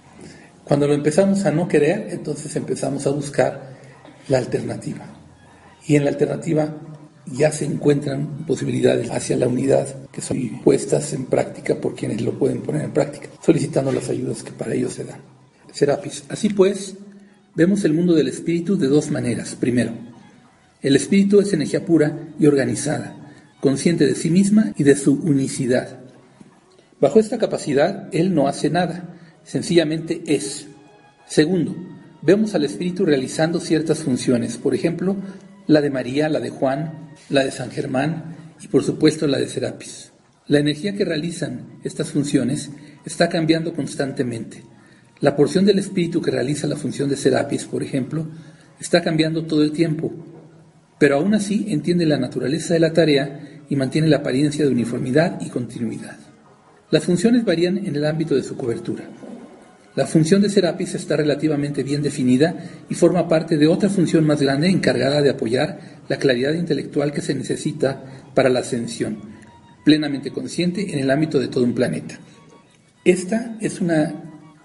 Cuando 0.65 0.87
lo 0.87 0.95
empezamos 0.95 1.45
a 1.45 1.51
no 1.51 1.69
querer, 1.69 2.09
entonces 2.11 2.55
empezamos 2.55 3.07
a 3.07 3.11
buscar 3.11 3.72
la 4.29 4.39
alternativa. 4.39 5.07
Y 5.87 5.97
en 5.97 6.05
la 6.05 6.11
alternativa 6.11 6.75
ya 7.27 7.53
se 7.53 7.65
encuentran 7.65 8.45
posibilidades 8.47 9.11
hacia 9.11 9.37
la 9.37 9.49
unidad 9.49 10.09
que 10.11 10.21
son 10.21 10.61
puestas 10.63 11.13
en 11.13 11.27
práctica 11.27 11.77
por 11.77 11.95
quienes 11.95 12.21
lo 12.21 12.39
pueden 12.39 12.63
poner 12.63 12.83
en 12.83 12.93
práctica, 12.93 13.29
solicitando 13.45 13.93
las 13.93 14.09
ayudas 14.09 14.43
que 14.43 14.53
para 14.53 14.75
ellos 14.75 14.93
se 14.95 15.05
dan. 15.05 15.21
Serapis. 15.73 16.25
Así 16.29 16.51
pues, 16.51 16.95
vemos 17.55 17.85
el 17.85 17.95
mundo 17.95 18.15
del 18.15 18.29
espíritu 18.29 18.77
de 18.77 18.89
dos 18.89 19.11
maneras. 19.11 19.57
Primero, 19.59 19.93
el 20.83 20.97
espíritu 20.97 21.41
es 21.41 21.53
energía 21.53 21.85
pura 21.85 22.29
y 22.39 22.47
organizada, 22.47 23.17
consciente 23.61 24.07
de 24.07 24.15
sí 24.15 24.31
misma 24.31 24.73
y 24.77 24.83
de 24.83 24.97
su 24.97 25.15
unicidad. 25.15 26.01
Bajo 27.01 27.19
esta 27.19 27.39
capacidad, 27.39 28.09
él 28.13 28.35
no 28.35 28.49
hace 28.49 28.69
nada, 28.69 29.17
sencillamente 29.45 30.23
es. 30.27 30.67
Segundo, 31.27 31.75
vemos 32.23 32.55
al 32.55 32.65
Espíritu 32.65 33.05
realizando 33.05 33.61
ciertas 33.61 33.99
funciones, 33.99 34.57
por 34.57 34.75
ejemplo, 34.75 35.17
la 35.67 35.81
de 35.81 35.91
María, 35.91 36.29
la 36.29 36.41
de 36.41 36.51
Juan, 36.51 37.11
la 37.29 37.45
de 37.45 37.51
San 37.51 37.71
Germán 37.71 38.37
y 38.63 38.69
por 38.69 38.83
supuesto 38.83 39.27
la 39.27 39.39
de 39.39 39.49
Serapis. 39.49 40.13
La 40.47 40.59
energía 40.59 40.95
que 40.95 41.05
realizan 41.05 41.79
estas 41.85 42.11
funciones 42.11 42.71
está 43.05 43.29
cambiando 43.29 43.73
constantemente. 43.73 44.63
La 45.21 45.37
porción 45.37 45.65
del 45.65 45.79
espíritu 45.79 46.21
que 46.21 46.31
realiza 46.31 46.67
la 46.67 46.77
función 46.77 47.09
de 47.09 47.17
Serapis, 47.17 47.65
por 47.65 47.83
ejemplo, 47.83 48.27
está 48.81 49.03
cambiando 49.03 49.45
todo 49.45 49.63
el 49.63 49.73
tiempo, 49.73 50.13
pero 50.99 51.17
aún 51.17 51.35
así 51.35 51.67
entiende 51.69 52.07
la 52.07 52.19
naturaleza 52.19 52.75
de 52.75 52.81
la 52.81 52.93
tarea 52.93 53.63
y 53.69 53.77
mantiene 53.77 54.09
la 54.09 54.19
apariencia 54.19 54.65
de 54.65 54.71
uniformidad 54.71 55.41
y 55.41 55.49
continuidad. 55.49 56.17
Las 56.91 57.05
funciones 57.05 57.45
varían 57.45 57.79
en 57.79 57.97
el 57.97 58.05
ámbito 58.05 58.35
de 58.35 58.43
su 58.43 58.57
cobertura. 58.57 59.05
La 59.95 60.07
función 60.07 60.41
de 60.41 60.49
Serapis 60.49 60.95
está 60.95 61.17
relativamente 61.17 61.83
bien 61.83 62.03
definida 62.03 62.57
y 62.89 62.95
forma 62.95 63.29
parte 63.29 63.59
de 63.59 63.67
otra 63.67 63.91
función 63.91 64.27
más 64.27 64.41
grande 64.41 64.69
encargada 64.69 65.21
de 65.21 65.29
apoyar 65.29 66.01
la 66.09 66.17
claridad 66.17 66.55
intelectual 66.55 67.13
que 67.13 67.21
se 67.21 67.35
necesita 67.35 68.03
para 68.35 68.49
la 68.49 68.61
ascensión, 68.61 69.19
plenamente 69.85 70.31
consciente 70.31 70.93
en 70.93 70.99
el 70.99 71.11
ámbito 71.11 71.39
de 71.39 71.49
todo 71.49 71.65
un 71.65 71.75
planeta. 71.75 72.19
Esta 73.05 73.59
es 73.61 73.83
una 73.83 74.15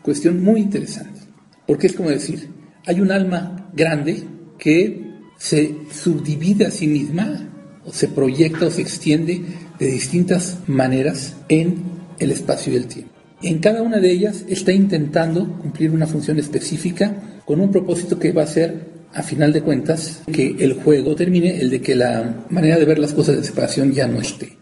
cuestión 0.01 0.41
muy 0.41 0.61
interesante, 0.61 1.19
porque 1.65 1.87
es 1.87 1.93
como 1.93 2.09
decir, 2.09 2.47
hay 2.85 3.01
un 3.01 3.11
alma 3.11 3.69
grande 3.73 4.23
que 4.57 5.11
se 5.37 5.75
subdivide 5.91 6.67
a 6.67 6.71
sí 6.71 6.87
misma, 6.87 7.49
o 7.85 7.91
se 7.91 8.07
proyecta 8.07 8.67
o 8.67 8.71
se 8.71 8.81
extiende 8.81 9.41
de 9.77 9.87
distintas 9.87 10.57
maneras 10.67 11.35
en 11.49 11.83
el 12.19 12.31
espacio 12.31 12.73
y 12.73 12.75
el 12.77 12.87
tiempo. 12.87 13.16
En 13.41 13.59
cada 13.59 13.83
una 13.83 13.99
de 13.99 14.11
ellas 14.11 14.45
está 14.47 14.71
intentando 14.71 15.47
cumplir 15.59 15.91
una 15.91 16.07
función 16.07 16.39
específica 16.39 17.41
con 17.45 17.61
un 17.61 17.71
propósito 17.71 18.17
que 18.17 18.31
va 18.31 18.43
a 18.43 18.47
ser, 18.47 18.97
a 19.13 19.21
final 19.21 19.53
de 19.53 19.61
cuentas, 19.61 20.23
que 20.31 20.55
el 20.59 20.73
juego 20.73 21.15
termine, 21.15 21.59
el 21.59 21.69
de 21.69 21.81
que 21.81 21.95
la 21.95 22.45
manera 22.49 22.77
de 22.77 22.85
ver 22.85 22.97
las 22.97 23.13
cosas 23.13 23.37
de 23.37 23.43
separación 23.43 23.93
ya 23.93 24.07
no 24.07 24.19
esté. 24.19 24.57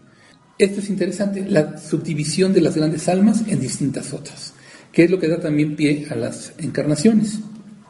Esto 0.58 0.80
es 0.80 0.90
interesante, 0.90 1.44
la 1.48 1.78
subdivisión 1.78 2.52
de 2.52 2.60
las 2.60 2.76
grandes 2.76 3.08
almas 3.08 3.44
en 3.46 3.60
distintas 3.60 4.12
otras, 4.12 4.52
que 4.92 5.04
es 5.04 5.10
lo 5.10 5.18
que 5.18 5.28
da 5.28 5.40
también 5.40 5.74
pie 5.74 6.06
a 6.10 6.14
las 6.14 6.52
encarnaciones 6.58 7.40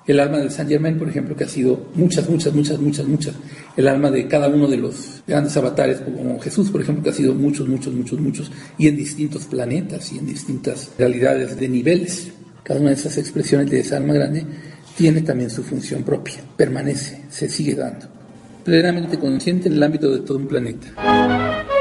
el 0.07 0.21
alma 0.21 0.39
de 0.39 0.51
Saint 0.51 0.71
Germain, 0.71 0.99
por 0.99 1.09
ejemplo, 1.09 1.35
que 1.37 1.45
ha 1.45 1.49
sido 1.49 1.89
muchas, 1.95 2.29
muchas, 2.29 2.55
muchas, 2.55 2.79
muchas, 2.79 3.07
muchas. 3.07 3.35
El 3.77 3.89
alma 3.89 4.11
de 4.11 4.29
cada 4.29 4.49
uno 4.49 4.69
de 4.69 4.77
los 4.77 5.23
grandes 5.27 5.57
avatares, 5.57 6.01
como 6.01 6.39
Jesús, 6.41 6.71
por 6.71 6.81
ejemplo, 6.81 7.03
que 7.03 7.11
ha 7.11 7.13
sido 7.13 7.35
muchos, 7.35 7.69
muchos, 7.69 7.93
muchos, 7.93 8.21
muchos, 8.21 8.53
y 8.79 8.87
en 8.87 8.97
distintos 8.97 9.47
planetas 9.47 10.13
y 10.13 10.19
en 10.19 10.27
distintas 10.27 10.91
realidades 10.97 11.59
de 11.59 11.69
niveles. 11.69 12.29
Cada 12.63 12.81
una 12.81 12.91
de 12.91 12.97
esas 12.97 13.19
expresiones 13.19 13.71
de 13.71 13.81
esa 13.81 13.97
alma 13.97 14.15
grande 14.15 14.45
tiene 14.97 15.23
también 15.23 15.51
su 15.51 15.63
función 15.63 16.05
propia, 16.05 16.37
permanece, 16.57 17.23
se 17.29 17.49
sigue 17.49 17.75
dando. 17.75 18.07
Plenamente 18.65 19.19
consciente 19.19 19.69
en 19.69 19.75
el 19.75 19.83
ámbito 19.83 20.11
de 20.11 20.21
todo 20.21 20.39
un 20.39 20.49
planeta. 20.49 21.76